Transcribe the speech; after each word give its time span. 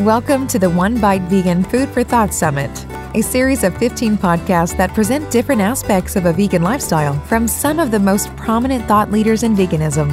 Welcome 0.00 0.48
to 0.48 0.58
the 0.58 0.70
One 0.70 0.98
Bite 1.00 1.20
Vegan 1.22 1.62
Food 1.62 1.88
for 1.90 2.02
Thought 2.02 2.32
Summit, 2.32 2.70
a 3.14 3.20
series 3.20 3.62
of 3.62 3.76
15 3.76 4.16
podcasts 4.16 4.76
that 4.78 4.94
present 4.94 5.30
different 5.30 5.60
aspects 5.60 6.16
of 6.16 6.24
a 6.24 6.32
vegan 6.32 6.62
lifestyle 6.62 7.20
from 7.26 7.46
some 7.46 7.78
of 7.78 7.90
the 7.90 8.00
most 8.00 8.34
prominent 8.34 8.86
thought 8.86 9.12
leaders 9.12 9.42
in 9.42 9.54
veganism. 9.54 10.10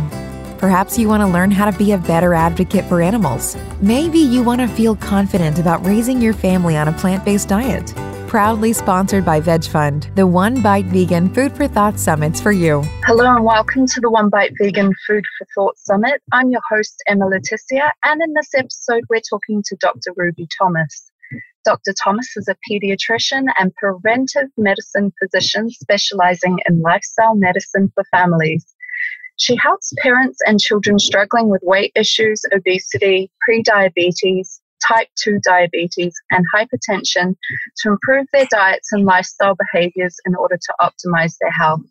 Perhaps 0.59 0.99
you 0.99 1.07
want 1.07 1.21
to 1.21 1.27
learn 1.27 1.49
how 1.49 1.71
to 1.71 1.75
be 1.77 1.93
a 1.93 1.97
better 1.97 2.33
advocate 2.33 2.85
for 2.85 3.01
animals. 3.01 3.55
Maybe 3.81 4.19
you 4.19 4.43
want 4.43 4.59
to 4.59 4.67
feel 4.67 4.97
confident 4.97 5.57
about 5.59 5.83
raising 5.83 6.21
your 6.21 6.33
family 6.33 6.75
on 6.75 6.89
a 6.89 6.93
plant 6.93 7.23
based 7.23 7.47
diet. 7.47 7.95
Proudly 8.29 8.73
sponsored 8.73 9.25
by 9.25 9.41
VegFund, 9.41 10.15
the 10.15 10.27
One 10.27 10.61
Bite 10.61 10.85
Vegan 10.85 11.33
Food 11.33 11.57
for 11.57 11.67
Thought 11.67 11.97
Summit's 11.97 12.39
for 12.39 12.51
you. 12.51 12.83
Hello 13.03 13.25
and 13.25 13.43
welcome 13.43 13.87
to 13.87 13.99
the 13.99 14.11
One 14.11 14.29
Bite 14.29 14.53
Vegan 14.61 14.93
Food 15.07 15.23
for 15.35 15.47
Thought 15.55 15.79
Summit. 15.79 16.21
I'm 16.31 16.51
your 16.51 16.61
host, 16.69 17.01
Emma 17.07 17.25
Leticia, 17.25 17.89
and 18.03 18.21
in 18.21 18.33
this 18.35 18.53
episode, 18.53 19.03
we're 19.09 19.21
talking 19.27 19.63
to 19.65 19.75
Dr. 19.77 20.13
Ruby 20.15 20.47
Thomas. 20.55 21.11
Dr. 21.65 21.91
Thomas 21.91 22.37
is 22.37 22.47
a 22.47 22.55
pediatrician 22.69 23.45
and 23.57 23.73
preventive 23.73 24.49
medicine 24.57 25.11
physician 25.17 25.71
specializing 25.71 26.59
in 26.69 26.83
lifestyle 26.83 27.33
medicine 27.33 27.91
for 27.95 28.03
families. 28.11 28.75
She 29.37 29.55
helps 29.55 29.91
parents 30.03 30.37
and 30.45 30.59
children 30.59 30.99
struggling 30.99 31.49
with 31.49 31.63
weight 31.63 31.93
issues, 31.95 32.43
obesity, 32.53 33.31
prediabetes, 33.49 34.58
type 34.87 35.07
2 35.15 35.39
diabetes, 35.43 36.13
and 36.31 36.45
hypertension 36.55 37.35
to 37.77 37.89
improve 37.89 38.27
their 38.33 38.47
diets 38.49 38.91
and 38.91 39.05
lifestyle 39.05 39.55
behaviors 39.71 40.17
in 40.25 40.35
order 40.35 40.57
to 40.57 40.73
optimize 40.81 41.35
their 41.39 41.51
health. 41.51 41.81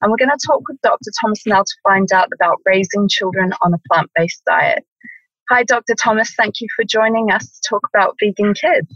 And 0.00 0.10
we're 0.10 0.16
going 0.16 0.30
to 0.30 0.46
talk 0.46 0.62
with 0.68 0.80
Dr. 0.82 1.10
Thomas 1.20 1.42
now 1.46 1.62
to 1.62 1.74
find 1.82 2.10
out 2.12 2.28
about 2.34 2.58
raising 2.64 3.08
children 3.08 3.52
on 3.62 3.74
a 3.74 3.78
plant 3.90 4.10
based 4.14 4.42
diet. 4.46 4.84
Hi, 5.50 5.62
Dr. 5.62 5.94
Thomas. 5.94 6.34
Thank 6.34 6.60
you 6.60 6.68
for 6.74 6.84
joining 6.84 7.30
us 7.30 7.46
to 7.46 7.68
talk 7.68 7.82
about 7.94 8.16
vegan 8.20 8.54
kids. 8.54 8.88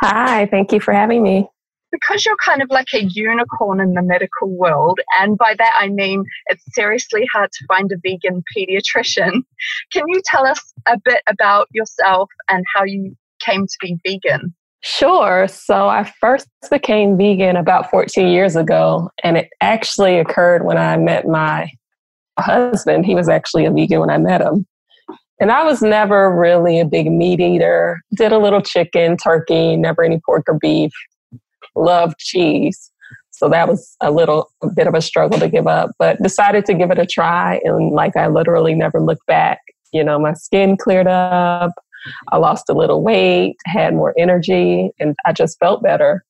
Hi, 0.00 0.46
thank 0.46 0.72
you 0.72 0.80
for 0.80 0.92
having 0.92 1.22
me 1.22 1.48
because 1.92 2.24
you're 2.24 2.36
kind 2.44 2.62
of 2.62 2.70
like 2.70 2.88
a 2.94 3.04
unicorn 3.04 3.80
in 3.80 3.94
the 3.94 4.02
medical 4.02 4.48
world, 4.48 4.98
and 5.20 5.38
by 5.38 5.54
that 5.58 5.74
I 5.78 5.88
mean 5.88 6.24
it's 6.46 6.64
seriously 6.74 7.26
hard 7.32 7.50
to 7.52 7.64
find 7.66 7.90
a 7.92 7.96
vegan 8.02 8.42
pediatrician, 8.56 9.42
can 9.92 10.04
you 10.08 10.20
tell 10.24 10.46
us 10.46 10.72
a 10.86 10.98
bit 11.04 11.22
about 11.26 11.68
yourself 11.72 12.28
and 12.48 12.64
how 12.74 12.84
you 12.84 13.16
came 13.40 13.66
to 13.66 13.76
be 13.80 13.98
vegan? 14.04 14.54
Sure. 14.82 15.48
So 15.48 15.88
I 15.88 16.04
first 16.20 16.48
became 16.70 17.16
vegan 17.16 17.56
about 17.56 17.90
14 17.90 18.28
years 18.28 18.56
ago, 18.56 19.10
and 19.24 19.36
it 19.36 19.48
actually 19.60 20.18
occurred 20.18 20.64
when 20.64 20.78
I 20.78 20.96
met 20.96 21.26
my 21.26 21.70
husband. 22.38 23.06
He 23.06 23.14
was 23.14 23.28
actually 23.28 23.64
a 23.64 23.72
vegan 23.72 24.00
when 24.00 24.10
I 24.10 24.18
met 24.18 24.42
him. 24.42 24.66
And 25.38 25.52
I 25.52 25.64
was 25.64 25.82
never 25.82 26.34
really 26.34 26.80
a 26.80 26.84
big 26.86 27.10
meat 27.10 27.40
eater. 27.40 28.00
Did 28.14 28.32
a 28.32 28.38
little 28.38 28.62
chicken, 28.62 29.16
turkey, 29.16 29.76
never 29.76 30.02
any 30.02 30.20
pork 30.24 30.44
or 30.48 30.58
beef 30.58 30.92
love 31.76 32.16
cheese. 32.18 32.90
So 33.30 33.48
that 33.50 33.68
was 33.68 33.96
a 34.00 34.10
little 34.10 34.50
a 34.62 34.68
bit 34.68 34.86
of 34.86 34.94
a 34.94 35.02
struggle 35.02 35.38
to 35.38 35.48
give 35.48 35.66
up, 35.66 35.90
but 35.98 36.22
decided 36.22 36.64
to 36.66 36.74
give 36.74 36.90
it 36.90 36.98
a 36.98 37.06
try. 37.06 37.60
And 37.64 37.90
like 37.92 38.16
I 38.16 38.28
literally 38.28 38.74
never 38.74 39.00
looked 39.00 39.26
back. 39.26 39.60
You 39.92 40.02
know, 40.02 40.18
my 40.18 40.32
skin 40.32 40.76
cleared 40.76 41.06
up. 41.06 41.72
I 42.32 42.38
lost 42.38 42.70
a 42.70 42.72
little 42.72 43.02
weight, 43.02 43.56
had 43.66 43.94
more 43.94 44.14
energy, 44.16 44.90
and 44.98 45.14
I 45.26 45.32
just 45.32 45.58
felt 45.58 45.82
better. 45.82 46.24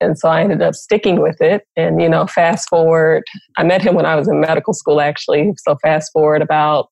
And 0.00 0.18
so 0.18 0.28
I 0.28 0.42
ended 0.42 0.62
up 0.62 0.74
sticking 0.74 1.20
with 1.20 1.40
it. 1.40 1.64
And, 1.76 2.00
you 2.00 2.08
know, 2.08 2.26
fast 2.26 2.68
forward, 2.68 3.24
I 3.56 3.62
met 3.62 3.82
him 3.82 3.94
when 3.94 4.06
I 4.06 4.16
was 4.16 4.26
in 4.28 4.40
medical 4.40 4.72
school, 4.72 5.00
actually. 5.00 5.52
So 5.58 5.76
fast 5.82 6.10
forward 6.12 6.42
about 6.42 6.88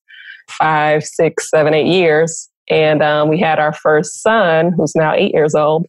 five, 0.49 1.03
six, 1.05 1.51
seven, 1.51 1.75
eight 1.75 1.87
years. 1.87 2.49
And 2.69 3.03
um, 3.03 3.29
we 3.29 3.39
had 3.39 3.59
our 3.59 3.73
first 3.73 4.23
son, 4.23 4.73
who's 4.77 4.95
now 4.95 5.15
eight 5.15 5.33
years 5.33 5.55
old 5.55 5.87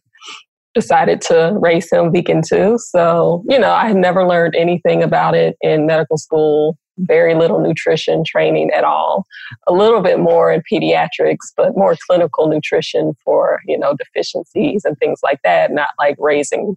decided 0.78 1.20
to 1.22 1.56
raise 1.60 1.90
him 1.90 2.12
vegan 2.12 2.42
too. 2.46 2.78
So, 2.78 3.42
you 3.48 3.58
know, 3.58 3.72
I 3.72 3.88
had 3.88 3.96
never 3.96 4.26
learned 4.26 4.54
anything 4.54 5.02
about 5.02 5.34
it 5.34 5.56
in 5.60 5.86
medical 5.86 6.16
school, 6.16 6.78
very 6.98 7.34
little 7.34 7.60
nutrition 7.60 8.22
training 8.24 8.70
at 8.70 8.84
all. 8.84 9.24
A 9.66 9.72
little 9.72 10.00
bit 10.00 10.20
more 10.20 10.52
in 10.52 10.62
pediatrics, 10.70 11.52
but 11.56 11.76
more 11.76 11.96
clinical 12.06 12.46
nutrition 12.46 13.14
for, 13.24 13.60
you 13.66 13.76
know, 13.76 13.94
deficiencies 13.96 14.84
and 14.84 14.96
things 14.98 15.18
like 15.22 15.40
that, 15.42 15.72
not 15.72 15.90
like 15.98 16.16
raising 16.18 16.76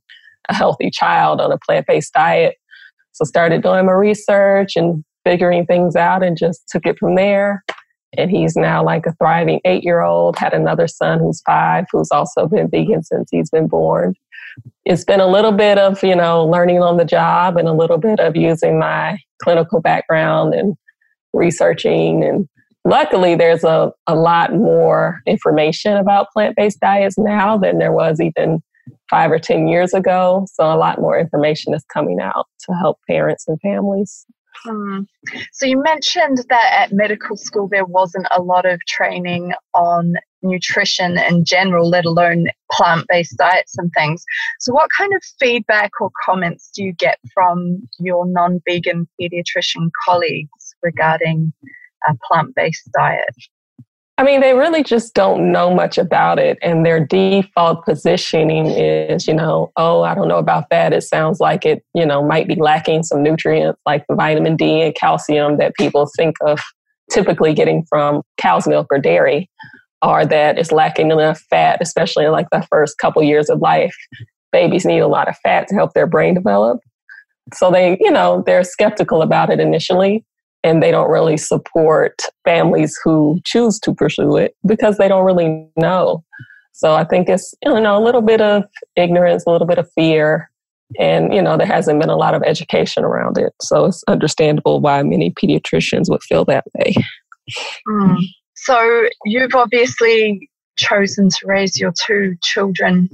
a 0.50 0.56
healthy 0.56 0.90
child 0.90 1.40
on 1.40 1.52
a 1.52 1.59
plant 1.59 1.86
based 1.86 2.14
diet. 2.14 2.56
So, 3.12 3.24
started 3.24 3.62
doing 3.62 3.86
my 3.86 3.92
research 3.92 4.75
and 4.75 5.04
figuring 5.24 5.68
things 5.68 5.96
out 5.96 6.24
and 6.24 6.36
just 6.36 6.68
took 6.70 6.88
it 6.88 6.98
from 6.98 7.14
there 7.14 7.64
and 8.18 8.30
he's 8.30 8.56
now 8.56 8.84
like 8.84 9.06
a 9.06 9.14
thriving 9.14 9.62
eight 9.66 9.84
year 9.84 10.02
old 10.02 10.38
had 10.38 10.54
another 10.54 10.88
son 10.88 11.20
who's 11.20 11.42
five 11.42 11.86
who's 11.92 12.10
also 12.12 12.48
been 12.48 12.70
vegan 12.70 13.04
since 13.04 13.30
he's 13.32 13.50
been 13.50 13.68
born. 13.68 14.16
It's 14.86 15.06
been 15.06 15.22
a 15.22 15.28
little 15.28 15.52
bit 15.52 15.78
of 15.78 16.04
you 16.04 16.16
know 16.16 16.46
learning 16.46 16.82
on 16.82 16.98
the 16.98 17.06
job 17.06 17.58
and 17.58 17.68
a 17.68 17.74
little 17.74 17.98
bit 17.98 18.20
of 18.20 18.36
using 18.36 18.80
my 18.80 19.18
clinical 19.42 19.82
background 19.82 20.54
and 20.54 20.76
researching. 21.34 22.24
And 22.24 22.48
luckily 22.84 23.36
there's 23.36 23.64
a, 23.64 23.92
a 24.08 24.16
lot 24.16 24.54
more 24.54 25.22
information 25.26 25.96
about 25.96 26.32
plant-based 26.32 26.80
diets 26.80 27.18
now 27.18 27.58
than 27.58 27.80
there 27.80 27.94
was 27.94 28.20
even 28.20 28.62
five 29.10 29.32
or 29.32 29.40
ten 29.40 29.68
years 29.68 29.94
ago. 29.94 30.46
So 30.52 30.66
a 30.66 30.76
lot 30.76 31.00
more 31.00 31.18
information 31.18 31.74
is 31.74 31.86
coming 31.94 32.20
out 32.20 32.48
to 32.66 32.74
help 32.74 33.00
parents 33.08 33.46
and 33.48 33.60
families 33.62 34.26
Hmm. 34.63 35.01
So 35.53 35.66
you 35.66 35.81
mentioned 35.81 36.39
that 36.50 36.73
at 36.73 36.91
medical 36.91 37.35
school 37.35 37.67
there 37.72 37.85
wasn't 37.85 38.28
a 38.31 38.41
lot 38.41 38.66
of 38.66 38.79
training 38.85 39.53
on 39.73 40.16
nutrition 40.44 41.17
in 41.17 41.45
general, 41.45 41.89
let 41.89 42.06
alone 42.06 42.47
plant 42.72 43.06
based 43.07 43.38
diets 43.38 43.78
and 43.78 43.91
things. 43.97 44.23
So, 44.59 44.73
what 44.73 44.89
kind 44.95 45.13
of 45.13 45.23
feedback 45.39 45.91
or 46.00 46.12
comments 46.25 46.69
do 46.75 46.84
you 46.84 46.94
get 46.94 47.19
from 47.34 47.88
your 48.00 48.25
non 48.25 48.62
vegan 48.67 49.07
pediatrician 49.19 49.89
colleagues 50.06 50.75
regarding 50.81 51.53
a 52.07 52.16
plant 52.28 52.56
based 52.56 52.89
diet? 52.94 53.35
I 54.18 54.24
mean, 54.24 54.42
they 54.42 54.54
really 54.54 54.84
just 54.84 55.14
don't 55.16 55.52
know 55.52 55.74
much 55.74 55.98
about 55.98 56.38
it. 56.38 56.60
And 56.62 56.86
their 56.86 57.04
default 57.04 57.86
positioning 57.86 58.68
is, 58.68 59.26
you 59.28 59.34
know, 59.34 59.72
oh, 59.78 60.04
I 60.04 60.14
don't 60.14 60.28
know 60.28 60.38
about 60.38 60.70
that. 60.70 60.94
It 60.94 61.02
sounds 61.02 61.40
like 61.40 61.66
it, 61.66 61.84
you 61.96 62.06
know, 62.06 62.24
might 62.24 62.48
be 62.48 62.56
lacking 62.56 63.04
some 63.04 63.24
nutrients 63.24 63.80
like 63.86 64.06
the 64.08 64.16
vitamin 64.16 64.56
D 64.56 64.82
and 64.82 64.94
calcium 64.94 65.58
that 65.58 65.74
people 65.76 66.08
think 66.16 66.36
of 66.46 66.60
typically 67.12 67.54
getting 67.54 67.84
from 67.90 68.22
cow's 68.38 68.68
milk 68.68 68.88
or 68.92 69.00
dairy, 69.00 69.50
or 70.02 70.26
that 70.26 70.60
it's 70.60 70.72
lacking 70.72 71.10
enough 71.10 71.42
fat, 71.50 71.80
especially 71.82 72.26
in 72.26 72.32
like 72.32 72.48
the 72.52 72.66
first 72.70 72.98
couple 73.00 73.24
years 73.24 73.50
of 73.50 73.60
life. 73.60 73.96
Babies 74.52 74.86
need 74.86 75.00
a 75.00 75.08
lot 75.08 75.30
of 75.30 75.38
fat 75.38 75.68
to 75.70 75.76
help 75.76 75.94
their 75.94 76.08
brain 76.08 76.36
develop. 76.36 76.80
So 77.56 77.72
they, 77.72 77.98
you 78.00 78.12
know, 78.12 78.44
they're 78.46 78.64
skeptical 78.64 79.22
about 79.22 79.50
it 79.50 79.60
initially 79.60 80.24
and 80.64 80.82
they 80.82 80.92
don't 80.92 81.10
really 81.10 81.38
support 81.38 82.22
families 82.44 82.98
who 83.04 83.40
choose 83.46 83.80
to 83.80 83.94
pursue 83.94 84.38
it 84.38 84.56
because 84.66 84.98
they 84.98 85.08
don't 85.08 85.26
really 85.26 85.68
know. 85.76 86.24
So 86.74 86.96
I 86.96 87.04
think 87.04 87.30
it's 87.30 87.54
you 87.64 87.80
know 87.80 87.98
a 87.98 88.04
little 88.04 88.22
bit 88.22 88.42
of 88.42 88.64
ignorance, 88.96 89.44
a 89.46 89.52
little 89.52 89.68
bit 89.68 89.78
of 89.78 89.90
fear, 89.94 90.50
and 91.00 91.34
you 91.34 91.42
know 91.42 91.58
there 91.58 91.68
hasn't 91.68 92.00
been 92.00 92.10
a 92.10 92.16
lot 92.16 92.34
of 92.34 92.44
education 92.44 93.04
around 93.04 93.38
it. 93.38 93.54
So 93.62 93.86
it's 93.86 94.04
understandable 94.08 94.80
why 94.82 95.04
many 95.04 95.32
pediatricians 95.32 96.10
would 96.10 96.24
feel 96.24 96.46
that 96.46 96.64
way. 96.76 96.96
Mm. 97.88 98.18
So 98.56 99.08
you've 99.26 99.56
obviously 99.56 100.50
chosen 100.78 101.30
to 101.30 101.46
raise 101.46 101.80
your 101.80 101.94
two 102.06 102.36
children 102.42 103.10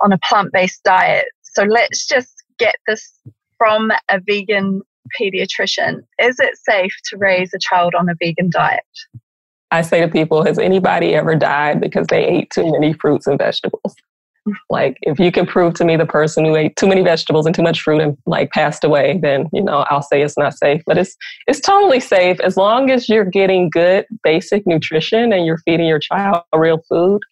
on 0.00 0.12
a 0.12 0.18
plant-based 0.28 0.82
diet. 0.84 1.26
So 1.42 1.62
let's 1.64 2.06
just 2.06 2.34
get 2.58 2.74
this 2.86 3.18
from 3.58 3.90
a 4.08 4.20
vegan 4.20 4.82
pediatrician, 5.20 6.02
is 6.18 6.38
it 6.38 6.56
safe 6.56 6.92
to 7.10 7.16
raise 7.16 7.52
a 7.54 7.58
child 7.58 7.94
on 7.94 8.08
a 8.08 8.14
vegan 8.18 8.50
diet? 8.50 8.82
I 9.70 9.82
say 9.82 10.00
to 10.00 10.08
people, 10.08 10.44
has 10.44 10.58
anybody 10.58 11.14
ever 11.14 11.34
died 11.34 11.80
because 11.80 12.06
they 12.06 12.24
ate 12.24 12.50
too 12.50 12.70
many 12.70 12.92
fruits 12.92 13.26
and 13.26 13.38
vegetables? 13.38 13.94
Like, 14.70 14.96
if 15.02 15.18
you 15.18 15.32
can 15.32 15.44
prove 15.44 15.74
to 15.74 15.84
me 15.84 15.96
the 15.96 16.06
person 16.06 16.44
who 16.44 16.54
ate 16.54 16.76
too 16.76 16.86
many 16.86 17.02
vegetables 17.02 17.46
and 17.46 17.54
too 17.54 17.64
much 17.64 17.80
fruit 17.80 18.00
and 18.00 18.16
like 18.26 18.52
passed 18.52 18.84
away, 18.84 19.18
then 19.20 19.48
you 19.52 19.60
know 19.60 19.84
I'll 19.90 20.02
say 20.02 20.22
it's 20.22 20.38
not 20.38 20.56
safe. 20.56 20.82
But 20.86 20.98
it's 20.98 21.16
it's 21.48 21.58
totally 21.58 21.98
safe 21.98 22.38
as 22.38 22.56
long 22.56 22.88
as 22.92 23.08
you're 23.08 23.24
getting 23.24 23.68
good 23.70 24.06
basic 24.22 24.64
nutrition 24.64 25.32
and 25.32 25.46
you're 25.46 25.58
feeding 25.64 25.86
your 25.86 25.98
child 25.98 26.44
real 26.54 26.78
food. 26.88 27.22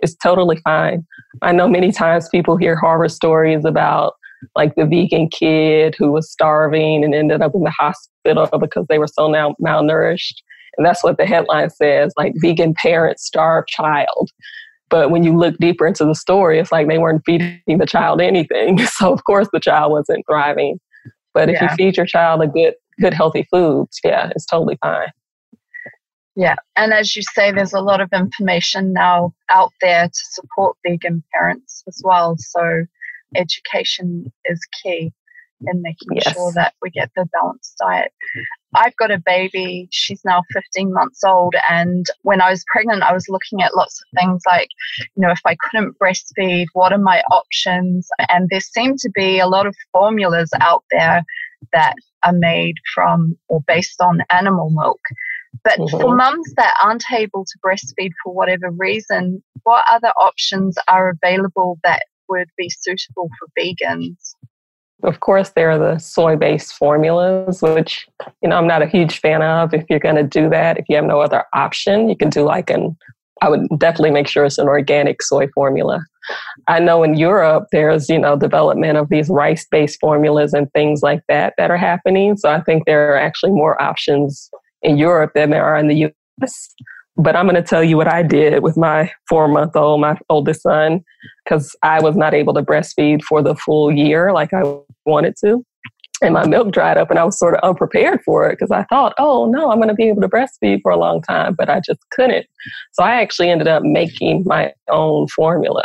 It's 0.00 0.16
totally 0.16 0.56
fine. 0.64 1.06
I 1.42 1.52
know 1.52 1.68
many 1.68 1.92
times 1.92 2.28
people 2.28 2.56
hear 2.56 2.74
horror 2.74 3.08
stories 3.08 3.64
about 3.64 4.14
like 4.54 4.74
the 4.74 4.86
vegan 4.86 5.28
kid 5.28 5.94
who 5.98 6.12
was 6.12 6.30
starving 6.30 7.04
and 7.04 7.14
ended 7.14 7.42
up 7.42 7.54
in 7.54 7.62
the 7.62 7.70
hospital 7.70 8.58
because 8.58 8.86
they 8.88 8.98
were 8.98 9.06
so 9.06 9.28
now 9.28 9.54
malnourished. 9.64 10.34
And 10.76 10.86
that's 10.86 11.04
what 11.04 11.18
the 11.18 11.26
headline 11.26 11.70
says 11.70 12.12
like 12.16 12.32
vegan 12.40 12.74
parents 12.74 13.24
starve 13.24 13.66
child. 13.66 14.30
But 14.90 15.10
when 15.10 15.22
you 15.22 15.36
look 15.36 15.56
deeper 15.58 15.86
into 15.86 16.04
the 16.04 16.14
story, 16.14 16.58
it's 16.58 16.72
like 16.72 16.88
they 16.88 16.98
weren't 16.98 17.22
feeding 17.24 17.60
the 17.66 17.86
child 17.86 18.20
anything. 18.20 18.78
So 18.86 19.12
of 19.12 19.24
course 19.24 19.48
the 19.52 19.60
child 19.60 19.92
wasn't 19.92 20.24
thriving. 20.28 20.78
But 21.32 21.48
if 21.48 21.60
yeah. 21.60 21.70
you 21.70 21.76
feed 21.76 21.96
your 21.96 22.06
child 22.06 22.42
a 22.42 22.46
good, 22.46 22.74
good 23.00 23.14
healthy 23.14 23.46
foods, 23.50 23.98
yeah, 24.04 24.30
it's 24.34 24.46
totally 24.46 24.78
fine. 24.82 25.08
Yeah, 26.36 26.56
and 26.76 26.92
as 26.92 27.14
you 27.14 27.22
say, 27.22 27.52
there's 27.52 27.72
a 27.72 27.80
lot 27.80 28.00
of 28.00 28.08
information 28.12 28.92
now 28.92 29.32
out 29.50 29.70
there 29.80 30.06
to 30.08 30.20
support 30.32 30.76
vegan 30.84 31.22
parents 31.32 31.84
as 31.86 32.00
well. 32.04 32.36
So 32.38 32.86
education 33.34 34.32
is 34.44 34.60
key 34.82 35.12
in 35.66 35.82
making 35.82 36.08
yes. 36.16 36.32
sure 36.32 36.52
that 36.54 36.74
we 36.82 36.90
get 36.90 37.10
the 37.16 37.26
balanced 37.32 37.76
diet. 37.78 38.12
I've 38.74 38.96
got 38.96 39.10
a 39.10 39.22
baby, 39.24 39.88
she's 39.90 40.20
now 40.24 40.42
15 40.52 40.92
months 40.92 41.22
old. 41.24 41.54
And 41.70 42.06
when 42.22 42.40
I 42.40 42.50
was 42.50 42.64
pregnant, 42.70 43.02
I 43.02 43.12
was 43.12 43.28
looking 43.28 43.62
at 43.62 43.76
lots 43.76 44.00
of 44.00 44.18
things 44.18 44.42
like, 44.46 44.68
you 44.98 45.22
know, 45.22 45.30
if 45.30 45.40
I 45.46 45.56
couldn't 45.60 45.98
breastfeed, 45.98 46.66
what 46.72 46.92
are 46.92 46.98
my 46.98 47.22
options? 47.30 48.08
And 48.28 48.48
there 48.50 48.60
seem 48.60 48.96
to 48.96 49.10
be 49.14 49.38
a 49.38 49.46
lot 49.46 49.66
of 49.66 49.76
formulas 49.92 50.50
out 50.60 50.84
there 50.90 51.24
that 51.72 51.94
are 52.22 52.32
made 52.32 52.74
from 52.94 53.36
or 53.48 53.60
based 53.66 54.00
on 54.00 54.22
animal 54.30 54.70
milk. 54.70 55.00
But 55.62 55.78
mm-hmm. 55.78 56.00
for 56.00 56.16
mums 56.16 56.52
that 56.56 56.74
aren't 56.82 57.04
able 57.12 57.44
to 57.44 57.58
breastfeed 57.64 58.10
for 58.22 58.34
whatever 58.34 58.70
reason, 58.70 59.42
what 59.62 59.84
other 59.88 60.12
options 60.18 60.76
are 60.88 61.10
available 61.10 61.78
that 61.84 62.02
would 62.38 62.50
be 62.56 62.70
suitable 62.70 63.28
for 63.38 63.48
vegans? 63.58 64.34
Of 65.02 65.20
course, 65.20 65.50
there 65.50 65.70
are 65.70 65.78
the 65.78 65.98
soy 65.98 66.36
based 66.36 66.74
formulas, 66.74 67.60
which, 67.60 68.06
you 68.42 68.48
know, 68.48 68.56
I'm 68.56 68.66
not 68.66 68.82
a 68.82 68.86
huge 68.86 69.20
fan 69.20 69.42
of. 69.42 69.74
If 69.74 69.84
you're 69.88 69.98
going 69.98 70.16
to 70.16 70.22
do 70.22 70.48
that, 70.50 70.78
if 70.78 70.86
you 70.88 70.96
have 70.96 71.04
no 71.04 71.20
other 71.20 71.44
option, 71.52 72.08
you 72.08 72.16
can 72.16 72.30
do 72.30 72.42
like 72.42 72.70
an, 72.70 72.96
I 73.42 73.48
would 73.50 73.66
definitely 73.78 74.12
make 74.12 74.28
sure 74.28 74.44
it's 74.44 74.58
an 74.58 74.68
organic 74.68 75.22
soy 75.22 75.48
formula. 75.48 76.00
I 76.68 76.80
know 76.80 77.02
in 77.02 77.14
Europe, 77.14 77.66
there's, 77.70 78.08
you 78.08 78.18
know, 78.18 78.36
development 78.36 78.96
of 78.96 79.10
these 79.10 79.28
rice 79.28 79.66
based 79.70 80.00
formulas 80.00 80.54
and 80.54 80.72
things 80.72 81.02
like 81.02 81.22
that 81.28 81.54
that 81.58 81.70
are 81.70 81.76
happening. 81.76 82.36
So 82.38 82.48
I 82.48 82.60
think 82.62 82.86
there 82.86 83.12
are 83.12 83.18
actually 83.18 83.52
more 83.52 83.80
options 83.82 84.50
in 84.82 84.96
Europe 84.96 85.32
than 85.34 85.50
there 85.50 85.64
are 85.64 85.76
in 85.76 85.88
the 85.88 86.12
US. 86.42 86.74
But 87.16 87.36
I'm 87.36 87.46
going 87.46 87.54
to 87.54 87.62
tell 87.62 87.84
you 87.84 87.96
what 87.96 88.08
I 88.08 88.22
did 88.22 88.62
with 88.62 88.76
my 88.76 89.10
four 89.28 89.46
month 89.46 89.76
old, 89.76 90.00
my 90.00 90.18
oldest 90.28 90.62
son, 90.62 91.04
because 91.44 91.76
I 91.82 92.00
was 92.00 92.16
not 92.16 92.34
able 92.34 92.54
to 92.54 92.62
breastfeed 92.62 93.22
for 93.22 93.42
the 93.42 93.54
full 93.54 93.92
year 93.92 94.32
like 94.32 94.52
I 94.52 94.62
wanted 95.06 95.34
to. 95.44 95.64
And 96.22 96.34
my 96.34 96.46
milk 96.46 96.72
dried 96.72 96.96
up, 96.96 97.10
and 97.10 97.18
I 97.18 97.24
was 97.24 97.38
sort 97.38 97.54
of 97.54 97.60
unprepared 97.62 98.20
for 98.24 98.48
it 98.48 98.52
because 98.52 98.70
I 98.70 98.84
thought, 98.84 99.14
oh 99.18 99.46
no, 99.46 99.70
I'm 99.70 99.78
going 99.78 99.88
to 99.88 99.94
be 99.94 100.08
able 100.08 100.22
to 100.22 100.28
breastfeed 100.28 100.80
for 100.82 100.90
a 100.90 100.96
long 100.96 101.20
time, 101.22 101.54
but 101.54 101.68
I 101.68 101.80
just 101.80 102.00
couldn't. 102.10 102.46
So 102.92 103.02
I 103.02 103.20
actually 103.20 103.50
ended 103.50 103.68
up 103.68 103.82
making 103.82 104.44
my 104.46 104.72
own 104.88 105.28
formula. 105.28 105.84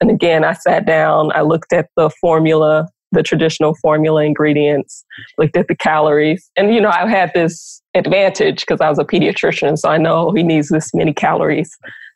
And 0.00 0.10
again, 0.10 0.44
I 0.44 0.54
sat 0.54 0.86
down, 0.86 1.30
I 1.34 1.42
looked 1.42 1.72
at 1.72 1.88
the 1.96 2.10
formula 2.20 2.88
the 3.16 3.22
traditional 3.22 3.74
formula 3.76 4.24
ingredients, 4.24 5.04
looked 5.38 5.56
at 5.56 5.68
the 5.68 5.74
calories. 5.74 6.50
And, 6.56 6.72
you 6.72 6.80
know, 6.80 6.90
I 6.90 7.08
had 7.08 7.32
this 7.34 7.82
advantage 7.94 8.60
because 8.60 8.80
I 8.80 8.88
was 8.90 8.98
a 8.98 9.04
pediatrician. 9.04 9.78
So 9.78 9.88
I 9.88 9.96
know 9.96 10.32
he 10.32 10.42
needs 10.42 10.68
this 10.68 10.92
many 10.94 11.14
calories 11.14 11.70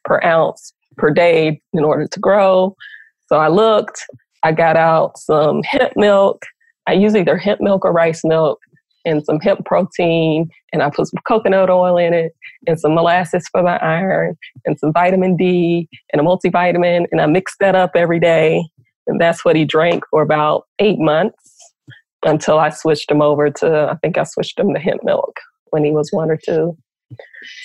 per 0.05 0.21
ounce 0.23 0.73
per 0.99 1.11
day 1.11 1.61
in 1.73 1.85
order 1.85 2.07
to 2.07 2.21
grow. 2.21 2.77
So 3.29 3.37
I 3.37 3.49
looked, 3.49 4.05
I 4.43 4.53
got 4.53 4.77
out 4.77 5.19
some 5.19 5.63
hemp 5.63 5.93
milk. 5.97 6.45
I 6.87 6.93
use 6.93 7.17
either 7.17 7.37
hemp 7.37 7.61
milk 7.61 7.85
or 7.85 7.93
rice 7.93 8.21
milk 8.23 8.61
and 9.07 9.25
some 9.25 9.41
hemp 9.41 9.65
protein. 9.65 10.51
And 10.73 10.83
I 10.83 10.91
put 10.91 11.07
some 11.07 11.21
coconut 11.27 11.71
oil 11.71 11.97
in 11.97 12.13
it 12.13 12.33
and 12.67 12.79
some 12.79 12.95
molasses 12.95 13.49
for 13.51 13.63
the 13.63 13.83
iron 13.83 14.37
and 14.67 14.79
some 14.79 14.93
vitamin 14.93 15.37
D 15.37 15.89
and 16.13 16.21
a 16.21 16.25
multivitamin. 16.25 17.07
And 17.11 17.23
I 17.23 17.27
mixed 17.27 17.57
that 17.61 17.75
up 17.75 17.93
every 17.95 18.21
day 18.21 18.65
and 19.07 19.21
that's 19.21 19.45
what 19.45 19.57
he 19.57 19.65
drank 19.65 20.05
for 20.11 20.23
about 20.23 20.65
eight 20.79 20.99
months 20.99 21.51
until 22.25 22.59
I 22.59 22.71
switched 22.71 23.11
him 23.11 23.23
over 23.23 23.51
to, 23.51 23.89
I 23.91 23.97
think 23.97 24.19
I 24.19 24.25
switched 24.25 24.59
him 24.59 24.75
to 24.75 24.81
hemp 24.81 25.03
milk 25.05 25.37
when 25.71 25.85
he 25.85 25.91
was 25.91 26.11
one 26.13 26.31
or 26.31 26.37
two. 26.37 26.77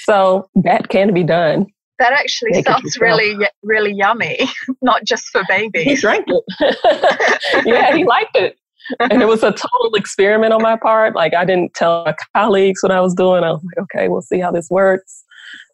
So 0.04 0.50
that 0.64 0.90
can 0.90 1.14
be 1.14 1.24
done. 1.24 1.68
That 2.00 2.14
actually 2.14 2.52
Make 2.52 2.66
sounds 2.66 2.98
really, 3.00 3.38
really 3.64 3.94
yummy, 3.94 4.40
not 4.82 5.06
just 5.06 5.26
for 5.30 5.44
babies. 5.48 5.84
He 5.84 5.96
drank 5.96 6.26
it. 6.28 7.66
yeah, 7.66 7.96
he 7.96 8.04
liked 8.04 8.36
it. 8.36 8.58
and 9.00 9.22
it 9.22 9.28
was 9.28 9.44
a 9.44 9.52
total 9.52 9.96
experiment 9.96 10.54
on 10.54 10.62
my 10.62 10.76
part. 10.76 11.16
Like 11.16 11.34
I 11.34 11.46
didn't 11.46 11.74
tell 11.74 12.04
my 12.06 12.16
colleagues 12.36 12.84
what 12.84 12.92
I 12.92 13.00
was 13.00 13.14
doing. 13.14 13.44
I 13.44 13.52
was 13.52 13.64
like, 13.64 13.84
okay, 13.86 14.08
we'll 14.10 14.22
see 14.22 14.40
how 14.40 14.52
this 14.52 14.70
works. 14.70 15.24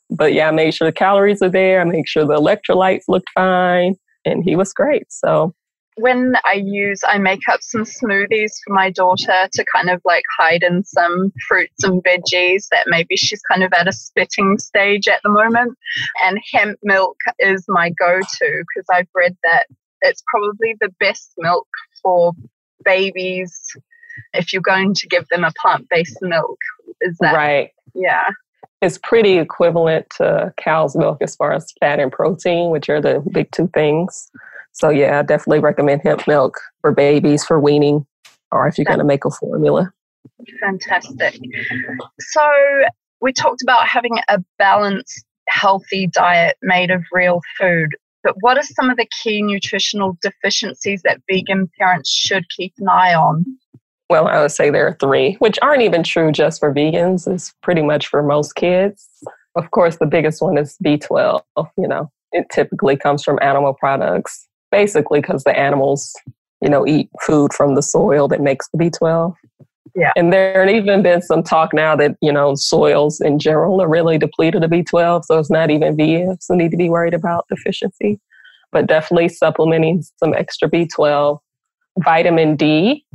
But 0.09 0.33
yeah, 0.33 0.49
I 0.49 0.51
made 0.51 0.73
sure 0.73 0.87
the 0.87 0.91
calories 0.91 1.41
are 1.41 1.49
there. 1.49 1.81
I 1.81 1.85
made 1.85 2.07
sure 2.07 2.25
the 2.25 2.35
electrolytes 2.35 3.03
looked 3.07 3.29
fine 3.33 3.95
and 4.25 4.43
he 4.43 4.55
was 4.55 4.73
great. 4.73 5.11
So 5.11 5.53
when 5.97 6.35
I 6.45 6.53
use, 6.53 7.01
I 7.05 7.17
make 7.17 7.47
up 7.49 7.61
some 7.61 7.83
smoothies 7.83 8.51
for 8.65 8.73
my 8.73 8.89
daughter 8.89 9.47
to 9.51 9.65
kind 9.73 9.89
of 9.89 10.01
like 10.05 10.23
hide 10.37 10.63
in 10.63 10.83
some 10.83 11.31
fruits 11.47 11.83
and 11.83 12.03
veggies 12.03 12.67
that 12.71 12.85
maybe 12.87 13.17
she's 13.17 13.41
kind 13.41 13.63
of 13.63 13.73
at 13.73 13.87
a 13.87 13.91
spitting 13.91 14.57
stage 14.57 15.07
at 15.07 15.21
the 15.23 15.29
moment. 15.29 15.77
And 16.23 16.39
hemp 16.53 16.79
milk 16.83 17.17
is 17.39 17.65
my 17.67 17.89
go 17.89 18.19
to 18.19 18.63
because 18.75 18.85
I've 18.91 19.09
read 19.13 19.35
that 19.43 19.67
it's 20.01 20.23
probably 20.27 20.75
the 20.79 20.93
best 20.99 21.33
milk 21.37 21.67
for 22.01 22.33
babies 22.83 23.53
if 24.33 24.51
you're 24.51 24.61
going 24.61 24.93
to 24.93 25.07
give 25.07 25.27
them 25.29 25.43
a 25.43 25.53
plant 25.61 25.87
based 25.89 26.17
milk. 26.21 26.57
Is 27.01 27.17
that 27.19 27.35
right? 27.35 27.71
Yeah. 27.93 28.29
It's 28.81 28.97
pretty 28.97 29.37
equivalent 29.37 30.07
to 30.17 30.53
cow's 30.57 30.95
milk 30.95 31.19
as 31.21 31.35
far 31.35 31.53
as 31.53 31.71
fat 31.79 31.99
and 31.99 32.11
protein, 32.11 32.71
which 32.71 32.89
are 32.89 32.99
the 32.99 33.23
big 33.31 33.51
two 33.51 33.69
things. 33.73 34.31
So 34.71 34.89
yeah, 34.89 35.19
I 35.19 35.21
definitely 35.21 35.59
recommend 35.59 36.01
hemp 36.03 36.27
milk 36.27 36.59
for 36.81 36.91
babies 36.91 37.45
for 37.45 37.59
weaning, 37.59 38.05
or 38.51 38.67
if 38.67 38.77
you're 38.77 38.85
going 38.85 38.99
to 38.99 39.05
make 39.05 39.25
a 39.25 39.29
formula. 39.29 39.91
Fantastic. 40.61 41.39
So 42.19 42.41
we 43.21 43.33
talked 43.33 43.61
about 43.61 43.87
having 43.87 44.17
a 44.29 44.39
balanced, 44.57 45.25
healthy 45.47 46.07
diet 46.07 46.57
made 46.61 46.89
of 46.89 47.03
real 47.11 47.41
food. 47.59 47.89
But 48.23 48.35
what 48.41 48.57
are 48.57 48.63
some 48.63 48.89
of 48.89 48.97
the 48.97 49.07
key 49.21 49.41
nutritional 49.41 50.17
deficiencies 50.21 51.01
that 51.03 51.21
vegan 51.29 51.69
parents 51.79 52.09
should 52.09 52.45
keep 52.55 52.73
an 52.77 52.87
eye 52.87 53.13
on? 53.13 53.45
Well, 54.11 54.27
I 54.27 54.41
would 54.41 54.51
say 54.51 54.69
there 54.69 54.85
are 54.87 54.97
three, 54.99 55.35
which 55.35 55.57
aren't 55.61 55.83
even 55.83 56.03
true 56.03 56.33
just 56.33 56.59
for 56.59 56.73
vegans. 56.73 57.33
It's 57.33 57.53
pretty 57.63 57.81
much 57.81 58.07
for 58.07 58.21
most 58.21 58.55
kids. 58.55 59.07
Of 59.55 59.71
course, 59.71 59.99
the 59.99 60.05
biggest 60.05 60.41
one 60.41 60.57
is 60.57 60.75
B12. 60.83 61.41
You 61.77 61.87
know, 61.87 62.11
it 62.33 62.45
typically 62.51 62.97
comes 62.97 63.23
from 63.23 63.39
animal 63.41 63.73
products, 63.73 64.49
basically 64.69 65.21
because 65.21 65.45
the 65.45 65.57
animals, 65.57 66.13
you 66.59 66.67
know, 66.67 66.85
eat 66.85 67.09
food 67.21 67.53
from 67.53 67.75
the 67.75 67.81
soil 67.81 68.27
that 68.27 68.41
makes 68.41 68.67
the 68.73 68.79
B12. 68.79 69.33
Yeah. 69.95 70.11
And 70.17 70.33
there 70.33 70.67
even 70.67 71.03
been 71.03 71.21
some 71.21 71.41
talk 71.41 71.73
now 71.73 71.95
that, 71.95 72.17
you 72.21 72.33
know, 72.33 72.53
soils 72.55 73.21
in 73.21 73.39
general 73.39 73.81
are 73.81 73.87
really 73.87 74.17
depleted 74.17 74.61
of 74.61 74.71
B12. 74.71 75.23
So 75.23 75.39
it's 75.39 75.49
not 75.49 75.71
even 75.71 75.95
vegans 75.95 76.43
who 76.49 76.57
need 76.57 76.71
to 76.71 76.77
be 76.77 76.89
worried 76.89 77.13
about 77.13 77.45
deficiency, 77.47 78.19
but 78.73 78.87
definitely 78.87 79.29
supplementing 79.29 80.03
some 80.17 80.33
extra 80.33 80.69
B12. 80.69 81.39
Vitamin 82.03 82.57
D 82.57 83.05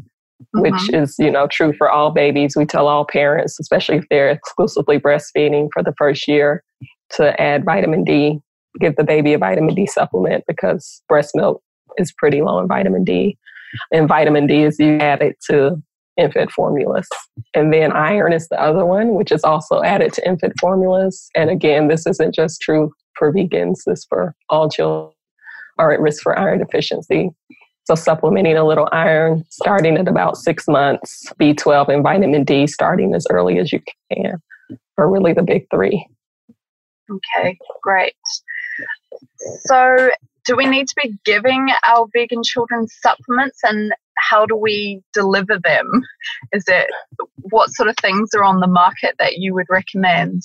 mm-hmm. 0.42 0.60
which 0.60 0.92
is 0.92 1.16
you 1.18 1.30
know 1.30 1.46
true 1.46 1.72
for 1.72 1.90
all 1.90 2.10
babies. 2.10 2.56
We 2.56 2.66
tell 2.66 2.88
all 2.88 3.06
parents 3.06 3.58
especially 3.60 3.96
if 3.96 4.04
they're 4.10 4.30
exclusively 4.30 4.98
breastfeeding 4.98 5.68
for 5.72 5.82
the 5.82 5.94
first 5.98 6.28
year 6.28 6.62
to 7.10 7.40
add 7.40 7.64
vitamin 7.64 8.04
d 8.04 8.40
give 8.80 8.96
the 8.96 9.04
baby 9.04 9.32
a 9.32 9.38
vitamin 9.38 9.74
d 9.74 9.86
supplement 9.86 10.44
because 10.46 11.02
breast 11.08 11.32
milk 11.34 11.62
is 11.98 12.12
pretty 12.12 12.42
low 12.42 12.58
in 12.58 12.68
vitamin 12.68 13.04
d. 13.04 13.38
And 13.92 14.08
vitamin 14.08 14.46
d 14.46 14.62
is 14.62 14.78
you 14.78 14.98
add 14.98 15.22
it 15.22 15.36
to 15.50 15.82
infant 16.16 16.50
formulas. 16.50 17.08
And 17.54 17.72
then 17.72 17.92
iron 17.92 18.32
is 18.32 18.48
the 18.48 18.60
other 18.60 18.86
one 18.86 19.14
which 19.14 19.32
is 19.32 19.44
also 19.44 19.82
added 19.82 20.12
to 20.14 20.26
infant 20.26 20.54
formulas. 20.60 21.28
And 21.34 21.50
again 21.50 21.88
this 21.88 22.06
isn't 22.06 22.34
just 22.34 22.60
true 22.60 22.92
for 23.18 23.32
vegans. 23.32 23.80
This 23.86 24.04
for 24.08 24.34
all 24.48 24.68
children 24.70 25.12
are 25.78 25.92
at 25.92 26.00
risk 26.00 26.22
for 26.22 26.38
iron 26.38 26.58
deficiency 26.58 27.30
so 27.86 27.94
supplementing 27.94 28.56
a 28.56 28.66
little 28.66 28.88
iron 28.92 29.44
starting 29.50 29.96
at 29.96 30.08
about 30.08 30.36
six 30.36 30.66
months, 30.66 31.32
B12 31.40 31.88
and 31.88 32.02
vitamin 32.02 32.44
D 32.44 32.66
starting 32.66 33.14
as 33.14 33.26
early 33.30 33.58
as 33.58 33.72
you 33.72 33.80
can 34.12 34.40
are 34.98 35.10
really 35.10 35.32
the 35.32 35.42
big 35.42 35.66
three. 35.70 36.06
Okay, 37.10 37.56
great. 37.82 38.14
So 39.66 40.10
do 40.44 40.56
we 40.56 40.66
need 40.66 40.88
to 40.88 40.94
be 41.02 41.16
giving 41.24 41.68
our 41.86 42.06
vegan 42.12 42.42
children 42.42 42.86
supplements 42.88 43.60
and 43.62 43.92
how 44.18 44.46
do 44.46 44.56
we 44.56 45.02
deliver 45.12 45.58
them? 45.62 46.02
Is 46.52 46.64
it 46.66 46.88
what 47.36 47.70
sort 47.70 47.88
of 47.88 47.96
things 47.98 48.30
are 48.34 48.42
on 48.42 48.60
the 48.60 48.66
market 48.66 49.14
that 49.18 49.36
you 49.36 49.54
would 49.54 49.66
recommend? 49.68 50.42